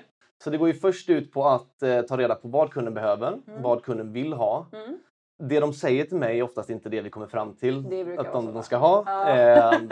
[0.45, 3.29] Så det går ju först ut på att eh, ta reda på vad kunden behöver,
[3.29, 3.62] Mm.
[3.62, 4.66] vad kunden vill ha.
[4.72, 4.99] Mm.
[5.43, 7.79] Det de säger till mig är oftast inte det vi kommer fram till
[8.18, 9.03] att de, de ska ha.
[9.07, 9.29] Ja.
[9.29, 9.89] Ehm,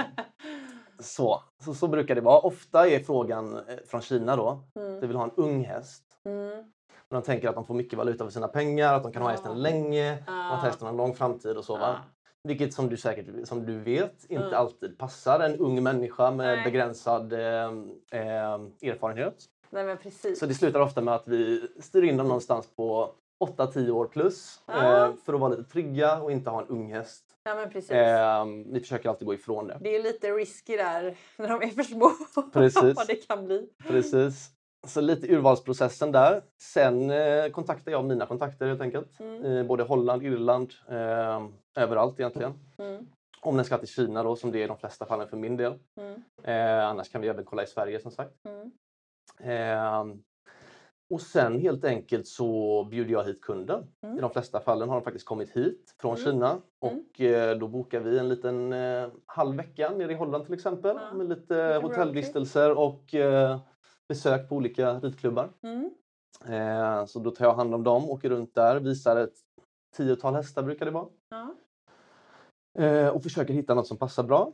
[1.01, 1.43] så.
[1.65, 2.39] Så, så brukar det vara.
[2.39, 5.01] Ofta är frågan eh, från Kina då, Mm.
[5.01, 6.03] de vill ha en ung häst.
[6.25, 6.65] Mm.
[7.11, 9.63] De tänker att de får mycket valuta för sina pengar, att de kan ha hästen
[9.63, 11.77] länge, att hästen har en lång framtid och så.
[11.77, 11.97] Va?
[12.45, 14.55] Vilket som du säkert som du vet inte Mm.
[14.59, 16.65] alltid passar en ung människa med Nej.
[16.65, 17.41] begränsad eh,
[18.11, 19.35] eh, erfarenhet.
[19.71, 19.97] Nej.
[20.37, 23.11] Så det slutar ofta med att vi styr in dem någonstans på
[23.45, 27.25] 8-10 år plus eh, för att vara lite trygga och inte ha en ung häst.
[27.45, 27.63] Ja.
[27.97, 29.79] Eh, vi försöker alltid gå ifrån det.
[29.81, 32.11] Det är lite risky där när de är för små.
[32.53, 32.97] Precis.
[32.97, 33.69] Vad det kan bli.
[33.89, 34.51] Precis.
[34.87, 36.43] Så lite urvalsprocessen där.
[36.63, 39.21] Sen eh, kontaktar jag mina kontakter helt enkelt.
[39.21, 39.45] Mm.
[39.45, 42.53] I både Holland, Irland, eh, överallt egentligen.
[42.79, 43.07] Mm.
[43.41, 45.57] Om den ska till Kina då, som det är i de flesta fallen för min
[45.57, 45.75] del.
[46.01, 46.23] Mm.
[46.43, 48.35] Eh, annars kan vi även kolla i Sverige som sagt.
[48.45, 48.71] Mm.
[49.41, 50.17] Eh,
[51.11, 53.87] och sen helt enkelt så bjuder jag hit kunden.
[54.03, 54.19] Mm.
[54.19, 56.25] I de flesta fallen har de faktiskt kommit hit från Mm.
[56.25, 60.55] Kina och eh, då bokar vi en liten eh, halv vecka nere i Holland till
[60.55, 63.59] exempel med lite hotellvistelser och eh,
[64.09, 65.51] besök på olika ridklubbar.
[65.63, 65.91] Mm.
[66.45, 69.35] Eh, så då tar jag hand om dem, åker runt där, visar ett
[69.97, 71.09] tiotal hästar brukar det vara.
[71.29, 71.55] Ja.
[72.79, 74.53] Eh, och försöker hitta något som passar bra.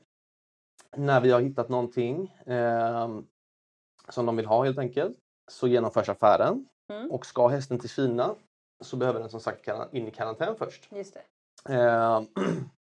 [0.97, 3.21] När vi har hittat någonting eh,
[4.09, 5.17] som de vill ha helt enkelt
[5.51, 6.69] så genomförs affären.
[6.93, 7.11] Mm.
[7.11, 8.35] Och ska hästen till Kina
[8.85, 10.89] så behöver den som sagt in i karantän först.
[10.93, 11.23] Just det.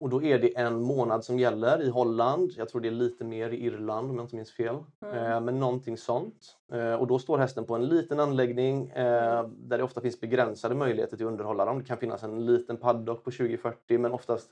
[0.00, 2.52] Och då är det en månad som gäller i Holland.
[2.56, 4.76] Jag tror det är lite mer i Irland om jag inte minns fel.
[5.02, 5.16] Mm.
[5.16, 6.56] Eh, men någonting sånt.
[6.72, 10.74] Eh, och då står hästen på en liten anläggning eh, där det ofta finns begränsade
[10.74, 11.78] möjligheter till att underhålla dem.
[11.78, 14.50] Det kan finnas en liten paddock på 20-40 men oftast,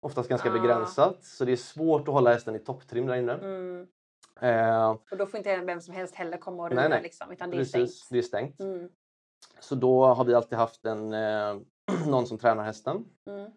[0.00, 0.52] oftast ganska Ah.
[0.52, 1.24] begränsat.
[1.24, 3.32] Så det är svårt att hålla hästen i topptrim där inne.
[3.32, 3.86] Mm.
[5.10, 7.02] Och då får inte vem som helst heller komma och nej.
[7.02, 8.08] liksom, utan det är precis, stängt.
[8.10, 8.60] det är stängt.
[8.60, 8.88] Mm.
[9.60, 11.10] Så då har vi alltid haft en,
[12.06, 13.04] någon som tränar hästen.
[13.26, 13.50] Mm.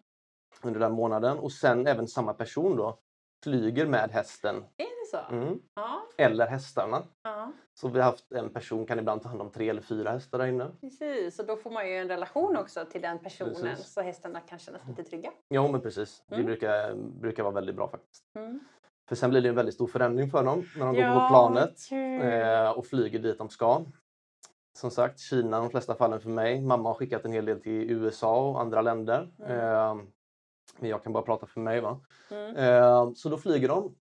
[0.64, 2.98] Under den månaden och sen även samma person då
[3.44, 5.34] flyger med hästen Är det så?
[5.34, 5.58] mm.
[5.74, 6.02] Ja.
[6.18, 7.02] eller hästarna.
[7.22, 10.10] ja, Så vi har haft en person kan ibland ta hand om tre eller fyra
[10.10, 10.70] hästar där inne.
[10.80, 11.38] precis.
[11.38, 13.92] Och då får man ju en relation också till den personen Precis.
[13.92, 15.30] så hästarna kan känna sig lite trygga.
[15.48, 16.40] Ja men precis, Mm.
[16.40, 18.24] det brukar, brukar vara väldigt bra faktiskt.
[18.36, 18.60] Mm.
[19.08, 21.28] För sen blir det en väldigt stor förändring för dem när de går Ja, på
[21.34, 21.78] planet
[22.22, 23.80] eh, och flyger dit de ska.
[24.78, 26.60] Som sagt, Kina i de flesta fallen för mig.
[26.60, 29.32] Mamma har skickat en hel del till USA och andra länder.
[29.38, 29.50] Mm.
[29.58, 30.04] Eh,
[30.78, 31.80] men jag kan bara prata för mig.
[31.80, 32.00] va.
[32.30, 32.56] Mm.
[32.56, 33.94] Eh, Så då flyger de.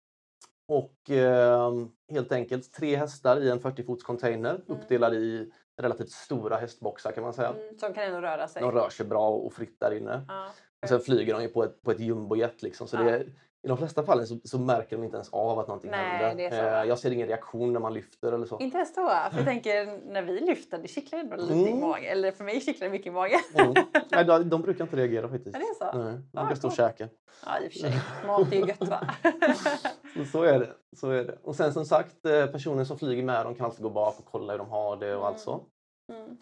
[0.68, 1.72] Och eh,
[2.08, 7.22] helt enkelt tre hästar i en 40 fots container uppdelade i relativt stora hästboxar kan
[7.24, 7.48] man säga.
[7.48, 7.78] Mm.
[7.78, 8.62] Som kan ändå röra sig.
[8.62, 10.24] De rör sig bra och fritt där inne.
[10.28, 10.46] Ja.
[10.82, 12.88] Och sen flyger de ju på ett, på ett jumbojet liksom.
[12.88, 13.02] Så Ja.
[13.02, 13.26] det,
[13.62, 16.80] i de flesta fallen så, så märker de inte ens av att någonting Nej, händer.
[16.82, 18.58] Eh, jag ser ingen reaktion när man lyfter eller så.
[18.58, 19.06] Inte ens då?
[19.30, 21.80] För jag tänker när vi lyfter, det kittlar ändå lite i Mm.
[21.80, 22.04] magen.
[22.12, 23.40] Eller för mig kittlar det mycket i magen.
[23.54, 23.74] Mm.
[24.10, 25.56] Nej, de, de brukar inte reagera faktiskt.
[25.56, 25.98] Är det så?
[25.98, 27.08] Nej, de Ah, brukar stå och käka.
[27.46, 27.92] Ja, i och för sig.
[28.26, 29.14] Mat är ju gött va?
[30.16, 31.38] Så, så, är det, så är det.
[31.42, 34.24] Och sen som sagt, eh, personen som flyger med dem kan alltid gå bak och
[34.24, 35.64] kolla hur de har det och allt så.
[36.12, 36.36] Mm.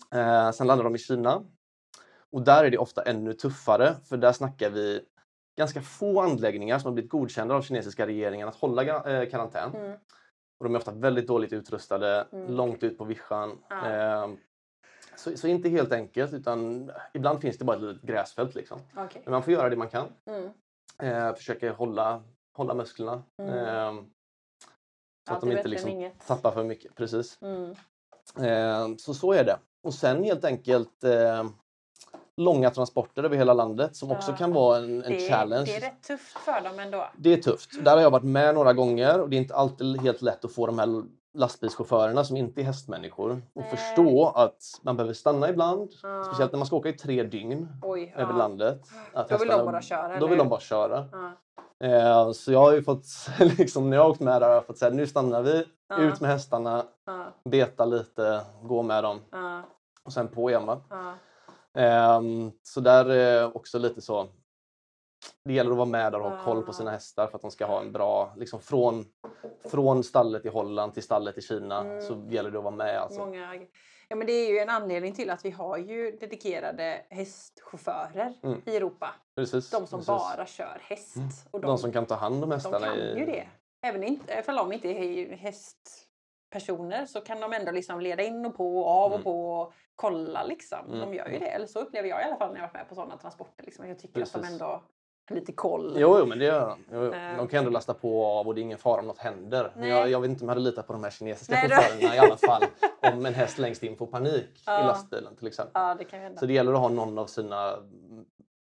[0.46, 1.42] Eh, sen landar de i Kina.
[2.32, 5.00] Och där är det ofta ännu tuffare för där snackar vi
[5.58, 9.74] ganska få anläggningar som har blivit godkända av kinesiska regeringen att hålla eh, karantän.
[9.74, 9.92] Mm.
[10.58, 12.52] Och de är ofta väldigt dåligt utrustade, Mm.
[12.54, 13.58] långt ut på vischan.
[13.68, 13.90] Ja.
[13.90, 14.28] Eh,
[15.16, 18.80] så, så inte helt enkelt utan ibland finns det bara ett litet gräsfält liksom.
[18.96, 19.22] Okej.
[19.24, 20.06] Men man får göra det man kan.
[20.26, 20.50] Mm.
[21.02, 22.22] Eh, försöka hålla,
[22.56, 23.22] hålla musklerna.
[23.42, 23.94] Eh,
[25.28, 26.94] så att de inte liksom tappar för mycket.
[26.94, 27.38] Precis.
[27.42, 27.70] Mm.
[28.40, 29.58] Eh, så så är det.
[29.82, 31.44] Och sen helt enkelt eh,
[32.38, 35.64] långa transporter över hela landet som också kan vara en, en Det, challenge.
[35.64, 37.08] det är rätt tufft för dem ändå.
[37.16, 37.84] Det är tufft.
[37.84, 40.52] Där har jag varit med några gånger och det är inte alltid helt lätt att
[40.52, 41.02] få de här
[41.34, 43.70] lastbilschaufförerna som inte är hästmänniskor att Nej.
[43.76, 45.90] förstå att man behöver stanna ibland.
[46.02, 46.24] Ja.
[46.24, 48.38] Speciellt när man ska åka i tre dygn Ej, över ja.
[48.38, 48.80] landet.
[49.12, 51.04] Att Då vill de hästarna- bara köra, Då eller vill de bara köra.
[51.12, 51.32] Ja.
[51.86, 53.04] Eh, så jag har ju fått,
[53.58, 55.64] liksom, när jag har åkt med där har jag fått säga nu stannar vi,
[55.98, 56.84] ut med hästarna,
[57.44, 59.20] beta lite, gå med dem
[60.04, 60.70] och sen på igen.
[61.74, 64.28] Ehm, så där är också lite så.
[65.44, 66.92] Det gäller att vara med där och ha koll på sina Ah.
[66.92, 69.04] hästar för att de ska ha en bra, liksom från,
[69.70, 72.02] från stallet i Holland till stallet i Kina Mm.
[72.02, 72.98] så gäller det att vara med.
[73.00, 73.18] Alltså.
[73.20, 73.54] Många...
[74.08, 78.62] Ja, men det är ju en anledning till att vi har ju dedikerade hästchaufförer Mm.
[78.66, 79.14] i Europa.
[79.36, 80.06] Precis, De som precis.
[80.06, 81.16] bara kör häst.
[81.16, 81.28] Mm.
[81.50, 82.86] Och De som kan ta hand om de hästarna.
[82.86, 83.18] kan i...
[83.18, 83.48] ju det.
[83.82, 85.36] Även ifall de inte är
[86.50, 89.24] hästpersoner så kan de ändå liksom leda in och på och av och Mm.
[89.24, 90.78] på och kolla liksom.
[90.86, 91.40] Mm, De gör ju mm.
[91.40, 91.48] det.
[91.50, 93.64] Eller så upplever jag i alla fall när jag varit med på sådana transporter.
[93.64, 93.88] Liksom.
[93.88, 94.52] Jag tycker att de Precis.
[94.52, 94.82] ändå har
[95.30, 95.94] lite koll.
[95.98, 96.84] Jo, jo, men det gör de.
[96.92, 97.10] Jo, jo.
[97.36, 99.70] De kan ändå lasta på och av och det är ingen fara om något händer.
[99.74, 99.90] Men Nej.
[99.90, 102.36] jag, jag vet inte om jag hade litat på de här kinesiska chaufförerna i alla
[102.36, 102.62] fall.
[103.12, 104.80] Om en häst längst in får panik Ja.
[104.80, 105.72] i lastbilen till exempel.
[105.82, 106.40] Ja, det kan hända.
[106.40, 107.76] Så det gäller att ha någon av sina,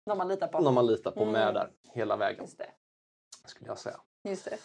[0.06, 0.60] Någon man litar på.
[0.60, 1.34] någon man litar på Mm.
[1.34, 2.42] med där hela vägen.
[2.44, 2.68] Just det.
[3.46, 3.96] Skulle jag säga.
[4.24, 4.58] Just det.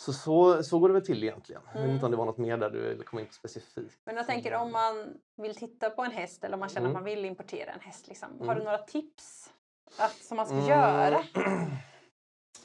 [0.00, 1.62] Så, så, så går det väl till egentligen.
[1.66, 1.94] Jag vet Mm.
[1.94, 3.98] inte om det var något mer där du komma in på specifikt.
[4.04, 6.90] Men jag tänker om man vill titta på en häst eller om man känner Mm.
[6.96, 8.08] att man vill importera en häst.
[8.08, 8.28] Liksom.
[8.38, 8.58] Har Mm.
[8.58, 9.52] du några tips
[9.98, 10.68] att, som man ska Mm.
[10.68, 11.22] göra?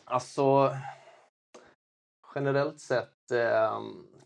[0.09, 0.75] Alltså,
[2.35, 3.81] generellt sett, eh,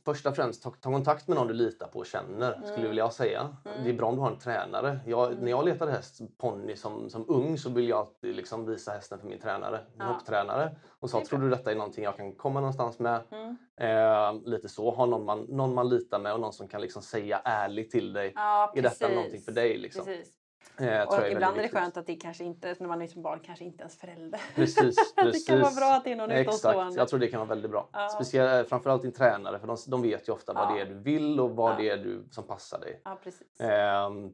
[0.05, 2.89] först och främst ta, ta kontakt med någon du litar på och känner, skulle Mm.
[2.89, 3.39] vilja säga.
[3.65, 3.83] Mm.
[3.83, 4.99] Det är bra om du har en tränare.
[5.05, 5.43] Jag, Mm.
[5.43, 9.19] När jag letade häst, ponny som, som ung, så ville jag alltid liksom visa hästen
[9.19, 10.13] för min tränare, min Ja.
[10.13, 10.75] hopptränare.
[10.99, 13.21] Och sa, tror du detta är någonting jag kan komma någonstans med?
[13.31, 13.57] Mm.
[13.81, 17.01] Eh, lite så, ha någon man, någon man litar med och någon som kan liksom
[17.01, 18.31] säga ärligt till dig.
[18.35, 19.77] Ja, Är detta någonting för dig?
[19.77, 20.05] Liksom?
[20.05, 20.33] Precis.
[20.77, 23.39] Eh, Och ibland är det skönt att det kanske inte, när man är som barn,
[23.43, 24.41] kanske inte ens förälder.
[24.55, 25.45] Precis, precis.
[25.45, 26.99] det kan vara bra att det är någon utomstående.
[26.99, 27.89] jag tror det kan vara väldigt bra.
[27.93, 28.09] Ja.
[28.09, 30.73] Speciellt, framförallt din tränare för de, de vet ju ofta vad Ja.
[30.75, 31.77] det är du vill och vad Ja.
[31.77, 33.01] det är du, som passar dig.
[33.05, 33.59] Ja, precis.
[33.61, 34.31] Ehm,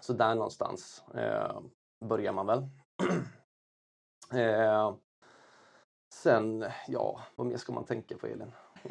[0.00, 1.60] så där någonstans eh,
[2.04, 2.62] börjar man väl.
[4.32, 4.94] Ehm,
[6.24, 8.52] sen, ja, vad mer ska man tänka på Elin?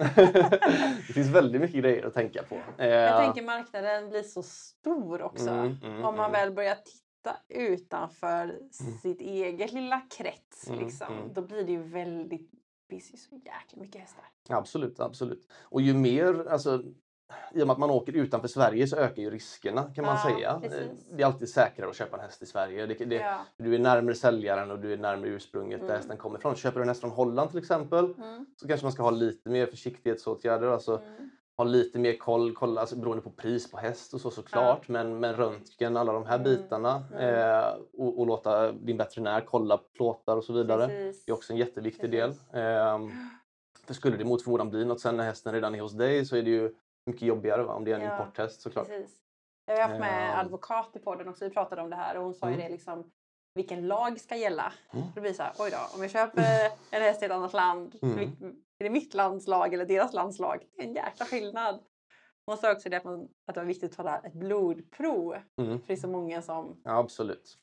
[1.07, 2.55] det finns väldigt mycket grejer att tänka på.
[2.77, 5.49] Jag Ehm, tänker marknaden blir så stor också.
[5.49, 6.31] mm, mm, Om man mm.
[6.31, 8.59] väl börjar titta utanför
[9.01, 10.67] sitt eget lilla krets.
[10.67, 11.33] Mm, liksom, mm.
[11.33, 12.51] Då blir det ju väldigt...
[12.51, 14.25] Det finns ju så jäkla mycket hästar.
[14.49, 15.47] Absolut, absolut.
[15.61, 16.83] Och ju mer, alltså,
[17.53, 20.29] i och med att man åker utanför Sverige så ökar ju riskerna kan man Ja,
[20.35, 20.59] säga.
[20.63, 20.79] precis.
[20.81, 22.85] Eh, Det är alltid säkrare att köpa en häst i Sverige.
[22.85, 23.37] Det, det, Ja.
[23.57, 25.87] Du är närmare säljaren och du är närmare ursprunget Mm.
[25.87, 26.55] där hästen kommer ifrån.
[26.55, 28.45] Köper du en häst från Holland till exempel Mm.
[28.57, 30.67] så kanske man ska ha lite mer försiktighetsåtgärder.
[30.67, 31.29] Alltså Mm.
[31.57, 34.87] ha lite mer koll, kolla, alltså, beroende på pris på häst och så såklart.
[34.87, 36.43] Men, men röntgen, alla de här Mm.
[36.43, 37.35] bitarna Mm.
[37.59, 40.87] eh, och, och låta din veterinär kolla plåtar och så vidare.
[40.87, 41.25] Precis.
[41.25, 42.41] Det är också en jätteviktig Precis.
[42.51, 42.61] del.
[42.63, 43.11] Ehm,
[43.87, 46.35] för skulle det mot förmodan bli något sen när hästen redan är hos dig så
[46.35, 46.73] är det ju
[47.05, 47.73] mycket jobbigare va?
[47.73, 48.87] om det är en Ja, importhäst såklart.
[48.87, 49.17] Precis.
[49.65, 50.39] Jag har haft med Ehm.
[50.39, 51.45] advokat i podden också.
[51.45, 52.65] Vi pratade om det här och hon sa ju Mm.
[52.65, 53.11] det liksom
[53.55, 54.73] vilken lag ska gälla.
[54.93, 55.05] Mm.
[55.15, 56.41] Det blir så här, oj då, om jag köper
[56.91, 58.19] en häst i ett annat land, Mm.
[58.79, 60.65] är det mitt lands lag eller deras lands lag?
[60.75, 61.79] Det är en jäkla skillnad.
[62.45, 65.35] Hon sa också det att, man, att det var viktigt att ta ett blodprov.
[65.61, 65.79] Mm.
[65.79, 67.57] För det är så många som Ja, absolut.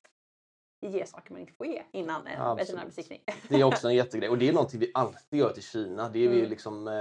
[0.89, 2.61] Ger saker man inte får ge innan en Absolut.
[2.69, 3.21] veterinärbesiktning.
[3.49, 6.09] Det är också en jättegrej och det är någonting vi alltid gör till Kina.
[6.09, 6.51] Det är vi Mm.
[6.51, 6.95] liksom eh,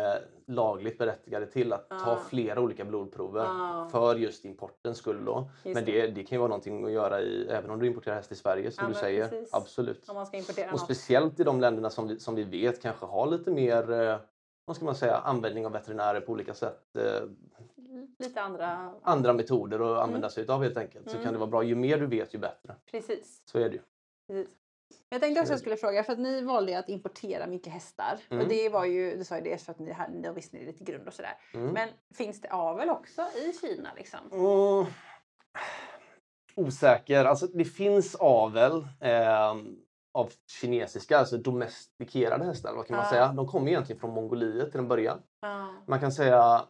[0.48, 2.20] lagligt berättigade till att ta Ah.
[2.30, 3.90] flera olika blodprover Ah.
[3.92, 5.26] för just importens skull.
[5.26, 5.50] Då.
[5.64, 8.16] Just Men det, det kan ju vara någonting att göra i, även om du importerar
[8.16, 9.28] häst i Sverige som Ja, du säger.
[9.28, 9.54] precis.
[9.54, 10.10] Absolut.
[10.10, 10.82] Om man ska importera Och något.
[10.82, 14.18] speciellt i de länderna som vi, som vi vet kanske har lite mer eh,
[14.66, 16.96] vad ska man säga, användning av veterinärer på olika sätt.
[16.98, 17.04] Eh,
[18.20, 18.94] Lite andra...
[19.04, 21.06] andra metoder att använda sig utav helt enkelt.
[21.10, 21.24] Så Mm.
[21.24, 21.64] kan det vara bra.
[21.64, 22.76] Ju mer du vet ju bättre.
[22.92, 23.42] Precis.
[23.46, 23.82] Så är det ju.
[24.28, 24.56] Precis.
[25.10, 28.20] Jag tänkte också Så jag skulle fråga, för att ni valde att importera mycket hästar.
[28.30, 28.44] Mm.
[28.44, 30.66] Och det var ju, du sa ju det för att ni, här, ni visste ni
[30.66, 31.38] lite grund och sådär.
[31.54, 31.68] Mm.
[31.74, 34.20] Men finns det avel också i Kina liksom?
[34.32, 34.86] Mm.
[36.56, 37.26] Osäker.
[37.26, 39.56] Alltså det finns avel eh,
[40.14, 42.74] av kinesiska, alltså domestikerade hästar.
[42.76, 43.28] Vad kan man säga?
[43.28, 45.22] De kommer egentligen från Mongoliet till en början.
[45.42, 45.74] Ja.
[45.88, 46.62] Man kan säga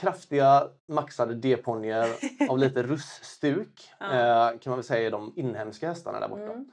[0.00, 2.08] kraftiga maxade D-ponnyer
[2.50, 3.88] av lite russtuk.
[4.00, 4.06] Ja.
[4.06, 6.42] Eh, kan man väl säga är de inhemska hästarna där borta.
[6.42, 6.68] Mm.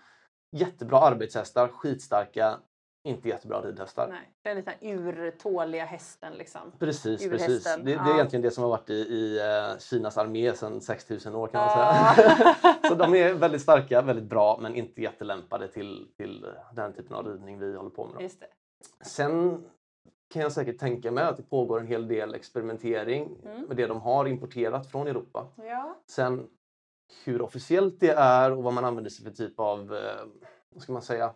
[0.52, 2.60] Jättebra arbetshästar, skitstarka,
[3.04, 4.08] inte jättebra ridhästar.
[4.08, 6.62] Nej, den lite urtåliga hästen liksom.
[6.80, 7.64] Precis, Urhästen, precis.
[7.64, 8.14] Det, det är ja.
[8.16, 11.70] egentligen det som har varit i, i eh, Kinas armé sedan 6000 år kan man
[11.80, 12.14] Ja.
[12.16, 12.56] säga.
[12.88, 17.28] Så de är väldigt starka, väldigt bra men inte jättelämpade till, till den typen av
[17.28, 18.24] ridning vi håller på med.
[18.40, 18.46] Då.
[19.06, 19.66] Sen
[20.28, 23.62] kan jag säkert tänka mig att det pågår en hel del experimentering Mm.
[23.66, 25.48] med det de har importerat från Europa.
[25.58, 25.98] Ja.
[26.08, 26.48] Sen
[27.26, 30.26] hur officiellt det är och vad man använder sig för typ av eh,
[30.70, 31.34] vad ska man säga,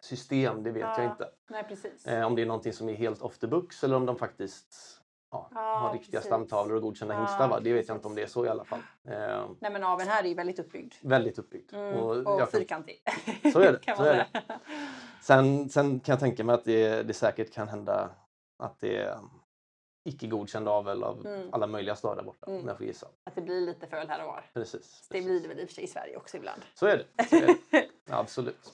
[0.00, 1.02] system, det vet Ja.
[1.02, 1.30] jag inte.
[1.50, 2.06] Nej, precis.
[2.06, 4.95] Eh, om det är någonting som är helt off the books eller om de faktiskt
[5.36, 6.26] ja, Ja, har riktiga precis.
[6.26, 7.48] stamtavlor och godkända Ja, hingstar.
[7.48, 7.60] Va?
[7.60, 8.78] Det vet jag inte om det är så i alla fall.
[9.08, 10.94] Eh, Nej, men aveln här är ju väldigt uppbyggd.
[11.00, 11.72] väldigt uppbyggt.
[11.72, 11.94] Mm.
[11.94, 13.02] Och Och, kan- fyrkantig.
[13.52, 14.42] Så är det, kan så är det.
[15.22, 18.10] Sen, sen kan jag tänka mig att det, det säkert kan hända
[18.58, 19.18] att det är
[20.04, 21.48] icke godkänd avel av Mm.
[21.52, 22.60] alla möjliga slag där borta, Mm.
[22.62, 23.06] om jag får gissa.
[23.24, 24.50] Att det blir lite föl här och var.
[24.54, 25.06] Precis.
[25.08, 25.26] Det precis.
[25.26, 26.62] blir det väl i och för sig i Sverige också ibland.
[26.74, 27.24] Så är det.
[27.28, 27.88] Så är det.
[28.10, 28.72] Absolut.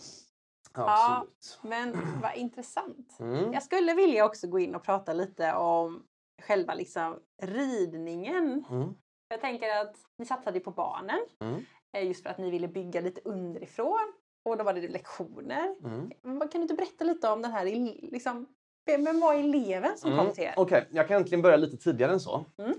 [0.73, 1.59] Absolut.
[1.63, 3.17] Men vad intressant.
[3.21, 3.53] Mm.
[3.53, 6.03] Jag skulle vilja också gå in och prata lite om
[6.43, 8.65] själva liksom ridningen.
[8.71, 8.95] Mm.
[9.29, 11.65] Jag tänker att ni satsade på barnen Mm.
[11.97, 14.13] eh, just för att ni ville bygga lite underifrån.
[14.45, 15.77] Och då var det lektioner.
[15.85, 16.11] Mm.
[16.23, 17.65] Vad- Kan du inte berätta lite om den här,
[18.13, 18.47] liksom,
[18.87, 20.25] vem var eleven som Mm.
[20.25, 20.55] kom till er?
[20.57, 22.45] Okej, jag kan egentligen börja lite tidigare än så.
[22.59, 22.75] Mm.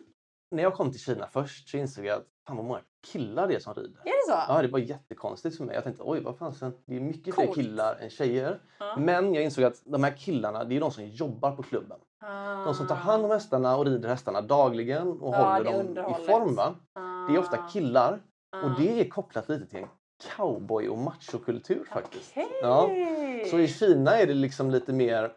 [0.51, 3.55] När jag kom till Kina först så insåg jag att fan vad många killar det
[3.55, 3.99] är som rider.
[4.03, 4.53] Är det så?
[4.53, 5.75] Ja, det var jättekonstigt för mig.
[5.75, 7.57] Jag tänkte oj, vad fan, det är mycket fler Coolt.
[7.57, 8.59] killar än tjejer.
[8.79, 8.95] Ja.
[8.97, 11.99] Men jag insåg att de här killarna, det är de som jobbar på klubben.
[12.65, 15.59] De som tar hand om hästarna och rider hästarna dagligen och Ah.
[15.65, 16.55] Ja, håller dem i form.
[16.55, 16.75] Va?
[17.27, 17.67] Det är ofta Ah.
[17.67, 18.21] killar
[18.63, 18.75] och Ah.
[18.79, 19.87] det är kopplat lite till en
[20.37, 22.31] cowboy och machokultur faktiskt.
[22.31, 22.47] Okej.
[22.61, 22.89] Ja.
[23.51, 25.31] Så i Kina är det liksom lite mer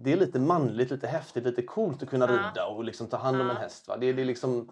[0.00, 3.40] det är lite manligt, lite häftigt, lite coolt att kunna rida och liksom ta hand
[3.40, 3.88] om en häst.
[3.88, 3.96] Va?
[3.96, 4.70] Det, det är liksom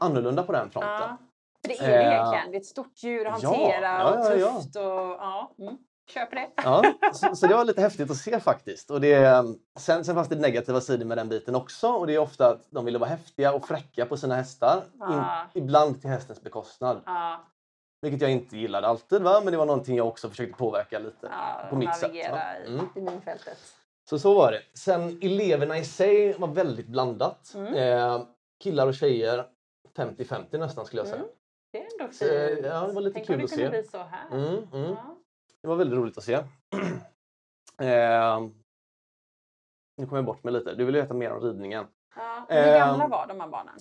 [0.00, 0.90] annorlunda på den fronten.
[0.90, 1.16] Ja.
[1.62, 2.50] För det är det Eh, egentligen.
[2.50, 4.76] Det är ett stort djur att hantera ja, och tufft.
[4.76, 5.54] Och, ja.
[5.58, 5.76] Mm.
[6.06, 6.48] Köper det.
[6.56, 6.82] Ja,
[7.12, 8.90] så, så det var lite häftigt att se faktiskt.
[8.90, 9.44] Och det,
[9.78, 11.88] sen, sen fanns det negativa sidor med den biten också.
[11.88, 14.82] Och det är ofta att de ville vara häftiga och fräcka på sina hästar.
[15.00, 15.12] Ah.
[15.54, 17.00] In, ibland till hästens bekostnad.
[17.06, 17.44] Ja,
[18.02, 19.22] Vilket jag inte gillade alltid.
[19.22, 19.40] Va?
[19.44, 21.28] Men det var någonting jag också försökte påverka lite.
[21.30, 22.12] ja, på mitt sätt.
[22.66, 22.88] Mm.
[22.96, 23.58] i minfältet.
[24.08, 24.62] Så så var det.
[24.78, 27.52] Sen eleverna i sig var väldigt blandat.
[27.54, 27.74] Mm.
[27.74, 28.22] Eh,
[28.62, 29.46] killar och tjejer
[29.94, 31.18] 50-50 nästan skulle jag säga.
[31.22, 31.30] Mm.
[31.72, 32.66] Det är ändå Så, fint.
[32.66, 33.68] ja, det var lite Tänk kul det att se.
[33.68, 34.26] bli så här.
[34.30, 34.90] Mm, mm.
[34.90, 35.16] Ja.
[35.62, 36.34] Det var väldigt roligt att se.
[37.80, 38.40] eh,
[39.96, 40.74] nu kommer jag bort mig lite.
[40.74, 41.86] Du vill veta mer om ridningen.
[42.16, 42.46] Ja.
[42.48, 42.78] Hur Ehm.
[42.78, 43.74] gamla var de här barnen?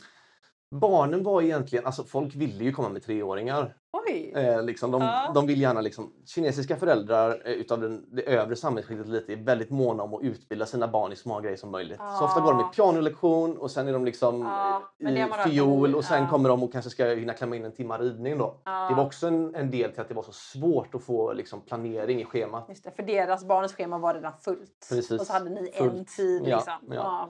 [0.80, 3.76] Barnen var egentligen, alltså folk ville ju komma med treåringar.
[4.08, 4.32] Oj!
[4.36, 5.32] Eh, liksom, de, Ja.
[5.36, 9.70] de vill gärna liksom, kinesiska föräldrar eh, utav den, det övre samhällsskiktet lite är väldigt
[9.70, 12.00] måna om att utbilda sina barn i så många grejer som möjligt.
[12.20, 12.72] Så ofta går de i Ja.
[12.76, 16.30] pianolektion och sen är de liksom Ja, det eh, i fiol och sen Ja.
[16.30, 18.62] kommer de och kanske ska hinna klämma in en timma ridning då.
[18.66, 18.88] Ja.
[18.90, 21.62] Det var också en, en del till att det var så svårt att få liksom,
[21.62, 22.66] planering i schemat.
[22.70, 24.88] Just det, för deras barns schema var redan fullt.
[24.90, 25.22] Precis.
[25.22, 26.08] Och så hade ni en Fullt.
[26.08, 26.74] tid Ja, liksom.
[26.94, 27.30] ja.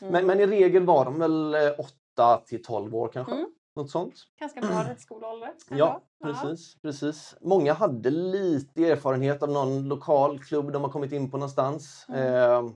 [0.00, 0.12] Mm.
[0.12, 1.88] Men, men i regel var de väl 8
[2.46, 3.34] till 12 år kanske.
[3.34, 3.46] Mm.
[3.76, 4.14] Något sånt.
[4.40, 5.50] Ganska bra ridskoleålder.
[5.70, 6.34] Ja, ändå.
[6.34, 7.36] precis, precis.
[7.40, 12.08] Många hade lite erfarenhet av någon lokal klubb de har kommit in på någonstans.
[12.08, 12.68] Eh,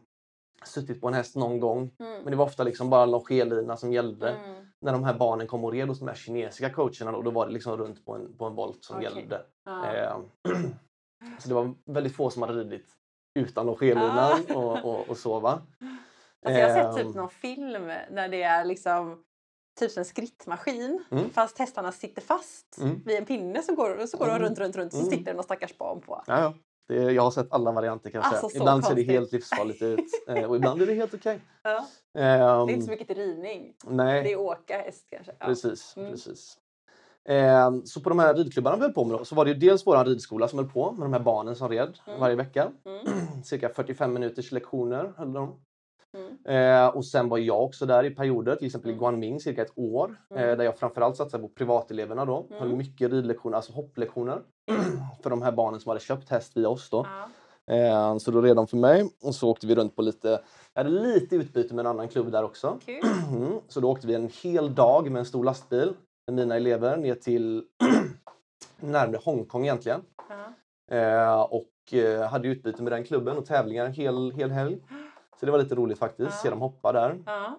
[0.64, 1.90] suttit på en häst någon gång.
[1.98, 2.22] Mm.
[2.22, 4.30] Men det var ofta liksom bara longerlina som gällde.
[4.30, 4.66] Mm.
[4.80, 7.46] När de här barnen kom och red hos de här kinesiska coacherna då, då var
[7.46, 9.08] det liksom runt på en, på en volt som Okej.
[9.14, 9.42] gällde.
[9.64, 9.94] Ja.
[9.94, 10.16] Eh,
[11.38, 12.86] så det var väldigt få som hade ridit
[13.38, 15.62] utan longerlinan och, och, och så va.
[16.46, 17.12] Alltså jag har sett typ Ehm.
[17.12, 19.24] någon film när det är liksom
[19.78, 21.30] typ som en skrittmaskin Mm.
[21.30, 23.02] fast hästarna sitter fast Mm.
[23.06, 24.42] vid en pinne så går, så går de Mm.
[24.42, 25.10] runt, runt, runt så Mm.
[25.10, 26.22] sitter det någon stackars barn på.
[26.26, 26.54] Ja, ja.
[26.88, 28.60] Det, jag har sett alla varianter kan jag Alltså, säga.
[28.62, 29.14] Ibland ser det konstigt.
[29.14, 29.98] helt livsfarligt ut
[30.28, 31.40] eh, och ibland är det helt okej.
[31.62, 31.76] Ja.
[31.78, 33.74] Ehm, Det är inte så mycket till ridning.
[33.86, 35.32] Nej, Det är åka häst kanske.
[35.38, 35.46] Ja.
[35.46, 35.94] precis.
[35.96, 36.10] Mm.
[36.10, 36.58] precis.
[37.28, 39.56] Ehm, så på de här ridklubbarna vi höll på med då, så var det ju
[39.58, 42.20] dels vår ridskola som höll på med de här barnen som red Mm.
[42.20, 42.70] varje vecka.
[43.44, 45.60] Cirka 45 minuters lektioner höll de.
[46.16, 46.84] Mm.
[46.84, 49.00] Eh, och sen var jag också där i perioder, till exempel i Mm.
[49.00, 50.16] Guanming cirka ett år.
[50.30, 50.48] Mm.
[50.50, 52.46] Eh, där jag framförallt satsade på privateleverna då.
[52.50, 52.62] Mm.
[52.62, 54.42] Höll mycket ridlektioner, alltså hopplektioner.
[55.22, 57.06] för de här barnen som hade köpt häst via oss då.
[57.06, 57.28] Ja.
[57.74, 60.40] Eh, så då red de för mig och så åkte vi runt på lite,
[60.74, 62.78] jag hade lite utbyte med en annan klubb där också.
[62.86, 63.02] Kul.
[63.36, 63.60] Mm.
[63.68, 65.92] Så då åkte vi en hel dag med en stor lastbil
[66.26, 67.64] med mina elever ner till
[68.80, 70.00] närmare Hongkong egentligen.
[70.28, 70.96] Ja.
[70.96, 74.78] Eh, och eh, hade utbyte med den klubben och tävlingar en hel, hel helg.
[75.40, 76.36] Så det var lite roligt faktiskt, Ja.
[76.42, 77.58] se dem hoppa där, Ja.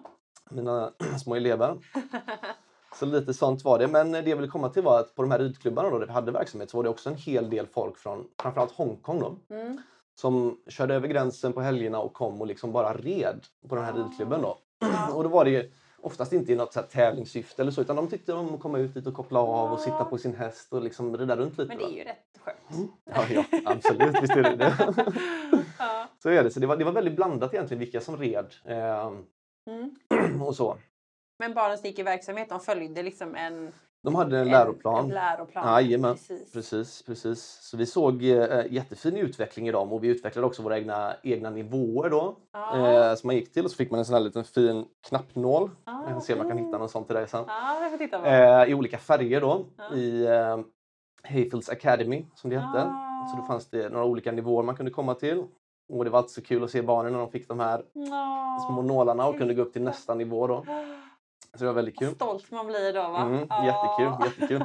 [0.50, 0.90] mina
[1.22, 1.76] små elever.
[2.94, 3.88] Så lite sånt var det.
[3.88, 6.12] Men det jag ville komma till var att på de här ridklubbarna då, där vi
[6.12, 9.54] hade verksamhet så var det också en hel del folk från framförallt Hongkong då.
[9.54, 9.82] Mm.
[10.14, 13.92] Som körde över gränsen på helgerna och kom och liksom bara red på den här
[13.92, 13.96] Ah.
[13.96, 14.58] ridklubben då.
[15.14, 15.72] Och då var det
[16.02, 18.94] oftast inte i något så tävlingssyfte eller så utan de tyckte om att komma ut
[18.94, 21.68] dit och koppla av och sitta på sin häst och liksom rida runt lite.
[21.68, 22.92] Men det är ju rätt skönt.
[23.04, 24.74] Ja, ja, absolut, visst är det det.
[25.78, 26.08] Ja.
[26.22, 26.50] Så är det.
[26.50, 29.10] Så det var, det var väldigt blandat egentligen vilka som red eh,
[29.66, 30.42] Mm.
[30.42, 30.76] och så.
[31.38, 33.72] Men barnen som gick i verksamhet, de följde liksom en,
[34.02, 35.04] De hade en en, läroplan.
[35.04, 35.66] en läroplan.
[35.82, 36.52] Jajamän, Precis.
[36.52, 37.58] precis, precis.
[37.62, 41.50] Så vi såg eh, jättefin utveckling i dem och vi utvecklade också våra egna, egna
[41.50, 42.36] nivåer då.
[42.52, 42.76] Ja.
[43.10, 45.70] Eh, som man gick till och så fick man en sån här liten fin knappnål.
[45.84, 47.44] Ah, Jag kan se om jag kan hitta någon sån till dig sen.
[47.90, 48.26] Får titta på.
[48.26, 49.64] Eh, I olika färger då.
[49.76, 49.94] Ja.
[49.96, 50.58] I eh,
[51.32, 52.82] Hayfields Academy som det hette.
[52.82, 53.26] Ah.
[53.30, 55.44] Så då fanns det några olika nivåer man kunde komma till.
[55.92, 58.66] Och det var alltid så kul att se barnen när de fick de här Åh,
[58.70, 60.64] små nålarna och kunde gå upp till nästa nivå då.
[61.52, 62.06] Så det var väldigt kul.
[62.08, 63.20] Vad stolt man blir då va?
[63.20, 64.64] Mm, jättekul, jättekul.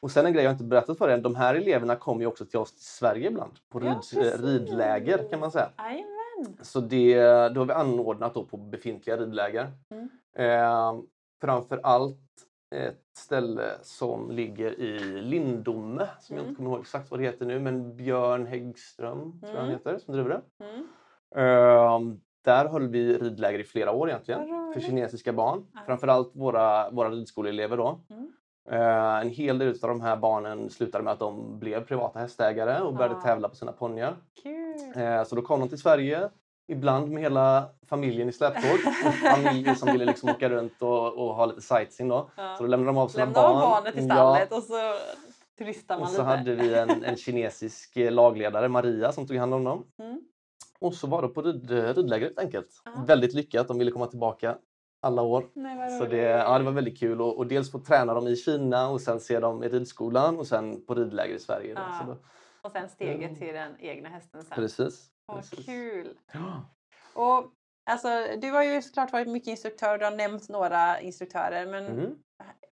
[0.00, 2.44] Och sen en grej jag inte berättat för er, de här eleverna kom ju också
[2.46, 3.52] till oss till Sverige ibland.
[3.68, 3.96] På rid,
[4.44, 5.70] ridläger kan man säga.
[5.78, 6.56] Jajamän.
[6.62, 7.18] Så det,
[7.48, 9.72] då har vi anordnat då på befintliga ridläger.
[9.90, 10.08] Mm.
[10.38, 10.94] Eh,
[11.40, 12.18] framför allt
[12.74, 16.48] ett ställe som ligger i Lindome, som jag Mm.
[16.50, 19.70] inte kommer ihåg exakt vad det heter nu, men Björn Häggström tror jag han Mm.
[19.78, 20.64] heter, som driver det.
[20.64, 20.86] Mm.
[21.36, 25.66] Ehm, där höll vi ridläger i flera år egentligen för kinesiska barn.
[25.74, 25.80] Ja.
[25.86, 28.00] Framförallt våra, våra ridskoleelever då.
[28.10, 28.32] Mm.
[28.70, 32.80] Eh, en hel del av de här barnen slutade med att de blev privata hästägare
[32.80, 33.20] och började Ah.
[33.20, 34.16] tävla på sina ponnyar.
[34.42, 35.02] Kul!
[35.02, 36.28] Eh, så då kom de till Sverige,
[36.68, 38.78] ibland med hela familjen i släptåg.
[39.04, 42.30] En familj som ville liksom åka runt och, och ha lite sightseeing då.
[42.36, 42.54] Ja.
[42.56, 43.60] Så då lämnade de av sina Lämna barn.
[43.60, 44.74] barnet i stallet och så
[45.58, 46.24] turistar man Och så lite.
[46.30, 49.84] hade vi en, en kinesisk lagledare, Maria, som tog hand om dem.
[49.98, 50.20] Mm.
[50.78, 52.82] Och så var det på rid, ridlägret helt enkelt.
[52.84, 53.04] Ja.
[53.06, 54.58] Väldigt lyckat, de ville komma tillbaka
[55.02, 55.44] alla år.
[55.54, 58.36] Nej, Så det, ja, det var väldigt kul och, och dels få träna dem i
[58.36, 61.72] Kina och sen se dem i ridskolan och sen på ridläger i Sverige.
[61.76, 62.04] Ja.
[62.06, 62.16] Då,
[62.62, 63.36] Och sen steget Ja.
[63.36, 64.54] till den egna hästen sen.
[64.56, 65.10] precis.
[65.32, 65.66] Precis.
[65.66, 66.08] kul!
[66.32, 66.64] Ja.
[67.14, 67.52] Och
[67.90, 68.08] alltså,
[68.40, 72.14] du har ju såklart varit mycket instruktör, du har nämnt några instruktörer men Mm.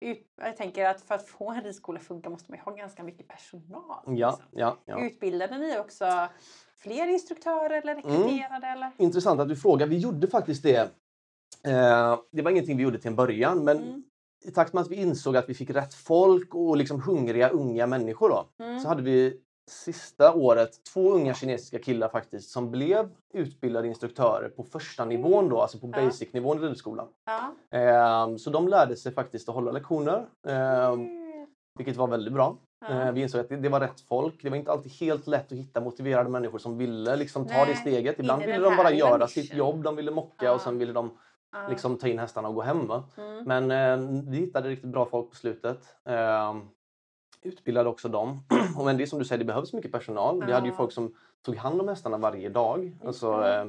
[0.00, 2.72] ut, jag tänker att för att få en ridskola att funka måste man ju ha
[2.72, 4.02] ganska mycket personal.
[4.06, 4.44] Ja, liksom.
[4.50, 5.06] ja, ja.
[5.06, 6.28] Utbildade ni också
[6.78, 8.66] fler instruktörer eller rekryterade?
[8.66, 8.90] Eller?
[8.96, 9.86] Intressant att du frågar.
[9.86, 10.90] Vi gjorde faktiskt det.
[11.66, 14.02] Eh, det var ingenting vi gjorde till en början men Mm.
[14.44, 17.86] i takt med att vi insåg att vi fick rätt folk och liksom hungriga unga
[17.86, 18.80] människor då, Mm.
[18.80, 24.62] så hade vi sista året två unga kinesiska killar faktiskt som blev utbildade instruktörer på
[24.62, 26.04] första nivån då, alltså på Ja.
[26.04, 27.08] basic-nivån i ridskolan.
[27.24, 27.54] Ja.
[27.78, 31.06] Ehm, så de lärde sig faktiskt att hålla lektioner, Kul.
[31.78, 32.56] vilket var väldigt bra.
[32.80, 32.86] Ja.
[32.88, 34.42] Ehm, vi insåg att det, var rätt folk.
[34.42, 37.66] Det var inte alltid helt lätt att hitta motiverade människor som ville liksom ta Nej,
[37.66, 38.18] det steget.
[38.18, 39.58] Ibland ville de bara göra sitt nischen.
[39.58, 40.52] jobb, de ville mocka Ja.
[40.54, 41.10] och sen ville de
[41.52, 41.68] Ja.
[41.68, 42.90] liksom ta in hästarna och gå hem.
[43.16, 43.44] Mm.
[43.44, 45.96] Men eh, vi hittade riktigt bra folk på slutet.
[46.04, 46.56] Eh,
[47.42, 48.40] utbildade också dem.
[48.78, 50.44] och men det är som du säger, det behövs mycket personal.
[50.46, 50.76] Vi hade ju Ja.
[50.76, 52.96] folk som tog hand om hästarna varje dag.
[53.04, 53.64] Alltså eh,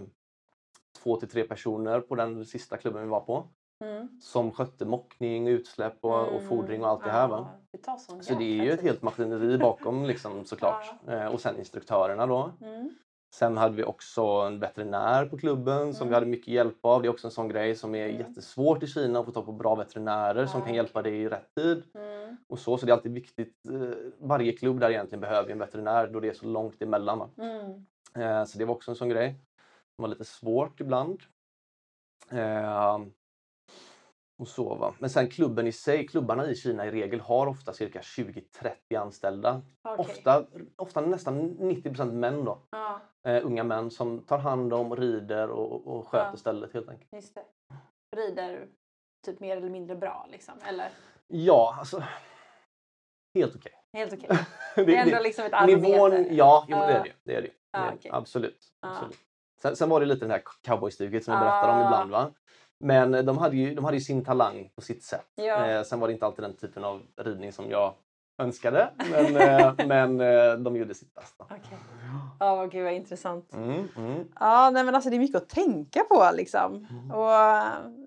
[1.03, 3.47] två till tre personer på den sista klubben vi var på.
[3.83, 4.21] Mm.
[4.21, 7.27] Som skötte mockning, utsläpp och, och fodring och allt det här.
[7.27, 7.47] Va?
[7.71, 7.77] Det
[8.23, 10.93] Så det är ju ett helt maskineri bakom liksom, såklart.
[11.07, 12.51] Eh, och sen instruktörerna då.
[12.61, 12.89] Mm.
[13.33, 16.09] Sen hade vi också en veterinär på klubben som Mm.
[16.09, 17.01] vi hade mycket hjälp av.
[17.01, 18.17] Det är också en sån grej som är Mm.
[18.21, 21.55] jättesvårt i Kina att få tag på bra veterinärer som kan hjälpa dig i rätt
[21.55, 21.83] tid.
[21.93, 22.37] Mm.
[22.47, 23.53] Och så, så det är alltid viktigt.
[23.69, 27.19] eh, Varje klubb där egentligen behöver en veterinär då det är så långt emellan.
[27.19, 27.29] va.
[27.37, 27.85] Mm.
[28.15, 29.35] Eh, Så det var också en sån grej.
[29.97, 31.19] Det var lite svårt ibland.
[34.39, 34.93] Och så va.
[34.99, 39.61] Men sen klubben i sig, klubbarna i Kina i regel har ofta cirka 20-30 anställda.
[39.81, 40.05] Okej.
[40.05, 42.59] Ofta, ofta nästan 90% män då.
[42.71, 46.37] Ja, Eh, unga män som tar hand om, rider och, och sköter Ja.
[46.37, 47.13] stället helt enkelt.
[47.13, 47.43] just det.
[48.17, 48.67] Rider
[49.25, 50.89] typ mer eller mindre bra liksom, eller?
[51.27, 52.03] Ja, alltså.
[53.35, 53.71] Helt okej.
[53.93, 54.29] Helt okej.
[54.75, 55.81] Det- Det är ändå liksom ett arbete.
[55.81, 57.11] Nivån, ja, jo, men det är det.
[57.23, 57.47] det, är det.
[57.71, 57.93] det.
[57.97, 58.11] okej.
[58.13, 58.67] Absolut.
[58.79, 59.17] Absolut.
[59.61, 61.85] Sen, sen var det lite det här cowboystuket som vi berättade om Ah.
[61.85, 62.11] ibland.
[62.11, 62.31] Va?
[62.79, 65.27] Men eh, de hade, ju, de hade ju sin talang på sitt sätt.
[65.35, 65.67] Ja.
[65.67, 67.93] Eh, sen var det inte alltid den typen av ridning som jag
[68.37, 68.89] önskade.
[69.11, 71.45] Men, eh, men eh, de gjorde sitt bästa.
[72.39, 73.53] Ja, vad gud vad intressant.
[73.53, 74.27] Mm, mm.
[74.39, 76.87] Ja, nej, men alltså det är mycket att tänka på liksom.
[76.89, 77.11] Mm.
[77.11, 77.29] Och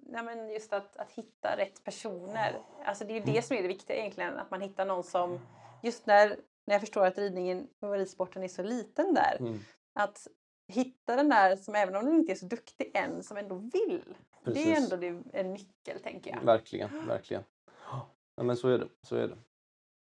[0.02, 2.58] nej, men just att, att hitta rätt personer.
[2.84, 4.38] Alltså det är det som är det viktiga egentligen.
[4.38, 5.38] Att man hittar någon som,
[5.82, 6.28] just när,
[6.66, 9.36] när jag förstår att ridningen och ridsporten är så liten där.
[9.40, 9.58] Mm.
[9.94, 10.26] Att
[10.68, 14.02] hitta den där som även om den inte är så duktig än, som ändå vill.
[14.45, 14.93] Det är Precis.
[14.93, 16.40] ändå det, en nyckel tänker jag.
[16.40, 17.43] Verkligen, verkligen.
[18.36, 18.88] Ja, men så är det.
[19.07, 19.36] Så är det.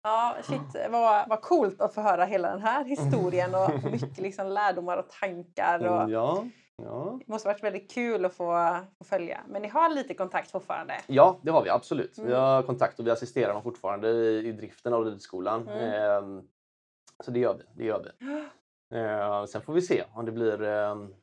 [0.03, 4.47] Ja, shit vad, vad coolt att få höra hela den här historien och mycket liksom
[4.49, 5.79] lärdomar och tankar.
[5.79, 6.45] Och, ja,
[6.83, 7.19] ja.
[7.27, 9.41] Det måste varit väldigt kul att få, få följa.
[9.49, 10.95] Men ni har lite kontakt fortfarande?
[11.07, 12.19] Ja, det har vi absolut.
[12.19, 12.41] Vi Mm.
[12.41, 15.69] har kontakt och vi assisterar dem fortfarande i, i driften av ridskolan.
[15.69, 15.79] Mm.
[15.93, 16.49] Ehm,
[17.25, 17.65] så det gör vi.
[17.75, 18.45] Det gör vi.
[18.97, 21.15] Ehm, sen får vi se om det blir ehm,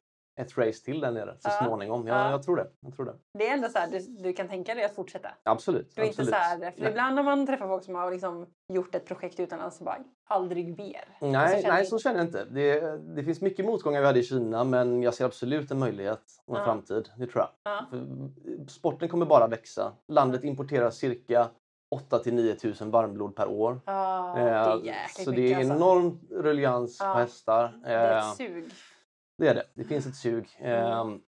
[0.41, 1.65] ett race till där nere så Ja.
[1.65, 2.07] småningom.
[2.07, 2.31] Ja, Ja.
[2.31, 2.67] Jag tror det.
[2.79, 3.13] Jag tror det.
[3.39, 5.29] Det är ändå så här, du, du kan tänka dig att fortsätta?
[5.43, 5.91] Absolut.
[5.95, 6.29] Du är inte absolut.
[6.29, 6.89] så här, för Nej.
[6.89, 10.77] ibland när man träffar folk som har liksom gjort ett projekt utomlands så bara aldrig
[10.77, 11.17] mer.
[11.21, 12.03] Nej, känner nej jag så inte.
[12.03, 12.45] känner jag inte.
[12.45, 16.21] Det, det finns mycket motgångar vi hade i Kina men jag ser absolut en möjlighet
[16.45, 16.65] och en Ja.
[16.65, 17.09] framtid.
[17.17, 18.69] Det tror jag.
[18.69, 19.91] Sporten kommer bara växa.
[20.07, 21.47] Landet importerar cirka
[21.95, 23.79] 8 till 9 000 varmblod per år.
[23.85, 24.41] Ja, det
[24.89, 25.73] Eh, så det mycket är alltså.
[25.75, 27.13] enorm ruljans Ja.
[27.13, 27.79] på hästar.
[27.83, 28.69] Det är Eh, ett sug.
[29.41, 29.65] Det är det.
[29.73, 30.49] Det finns ett sug.
[30.59, 31.21] Ehm,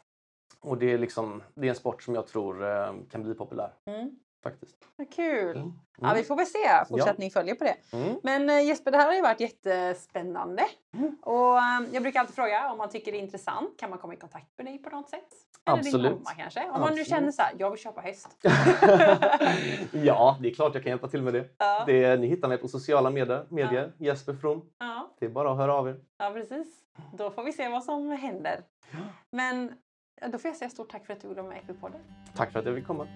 [0.60, 3.72] och det är, liksom, det är en sport som jag tror eh, kan bli populär.
[3.84, 4.16] Mm.
[4.42, 4.76] Faktiskt.
[5.14, 5.56] Kul!
[5.56, 5.72] Mm.
[6.00, 7.76] Ja, vi får väl se fortsättning följer på det.
[7.92, 8.16] Mm.
[8.22, 10.62] Men eh, Jesper, det här har ju varit jättespännande.
[10.94, 11.16] Mm.
[11.22, 14.14] Och eh, jag brukar alltid fråga om man tycker det är intressant, kan man komma
[14.14, 15.28] i kontakt med dig på något sätt?
[15.66, 16.12] Eller din Absolut.
[16.12, 16.64] mamma kanske?
[16.64, 17.08] Om man nu Absolut.
[17.08, 18.28] känner så här, jag vill köpa häst.
[19.92, 21.48] ja, det är klart jag kan hjälpa till med det.
[21.58, 24.62] Ja, det ni hittar mig på sociala medier, medier Jesper From.
[24.78, 26.00] ja, Det är bara att höra av er.
[26.18, 26.68] ja, precis.
[27.12, 28.60] Då får vi se vad som händer.
[29.30, 29.72] Men
[30.20, 32.00] ja, då får jag säga stort tack för att du ville vara med i Equipodden.
[32.36, 33.06] Tack för att jag fick komma.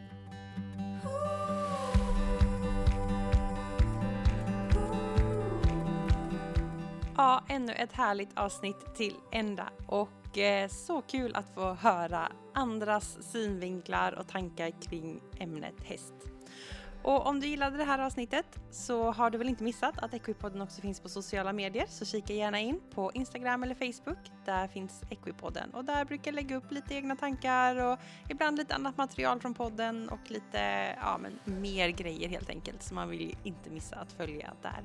[7.19, 13.19] Ja, ännu ett härligt avsnitt till ända och eh, så kul att få höra andras
[13.33, 16.15] synvinklar och tankar kring ämnet häst.
[17.03, 20.63] Och om du gillade det här avsnittet så har du väl inte missat att Equipodden
[20.63, 24.19] också finns på sociala medier så kika gärna in på Instagram eller Facebook.
[24.45, 27.99] Där finns Equipodden och där brukar jag lägga upp lite egna tankar och
[28.29, 32.95] ibland lite annat material från podden och lite ja, men mer grejer helt enkelt så
[32.95, 34.85] man vill inte missa att följa där.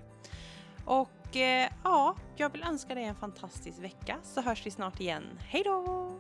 [0.86, 5.24] Och eh, ja, jag vill önska dig en fantastisk vecka så hörs vi snart igen.
[5.40, 6.12] Hej då!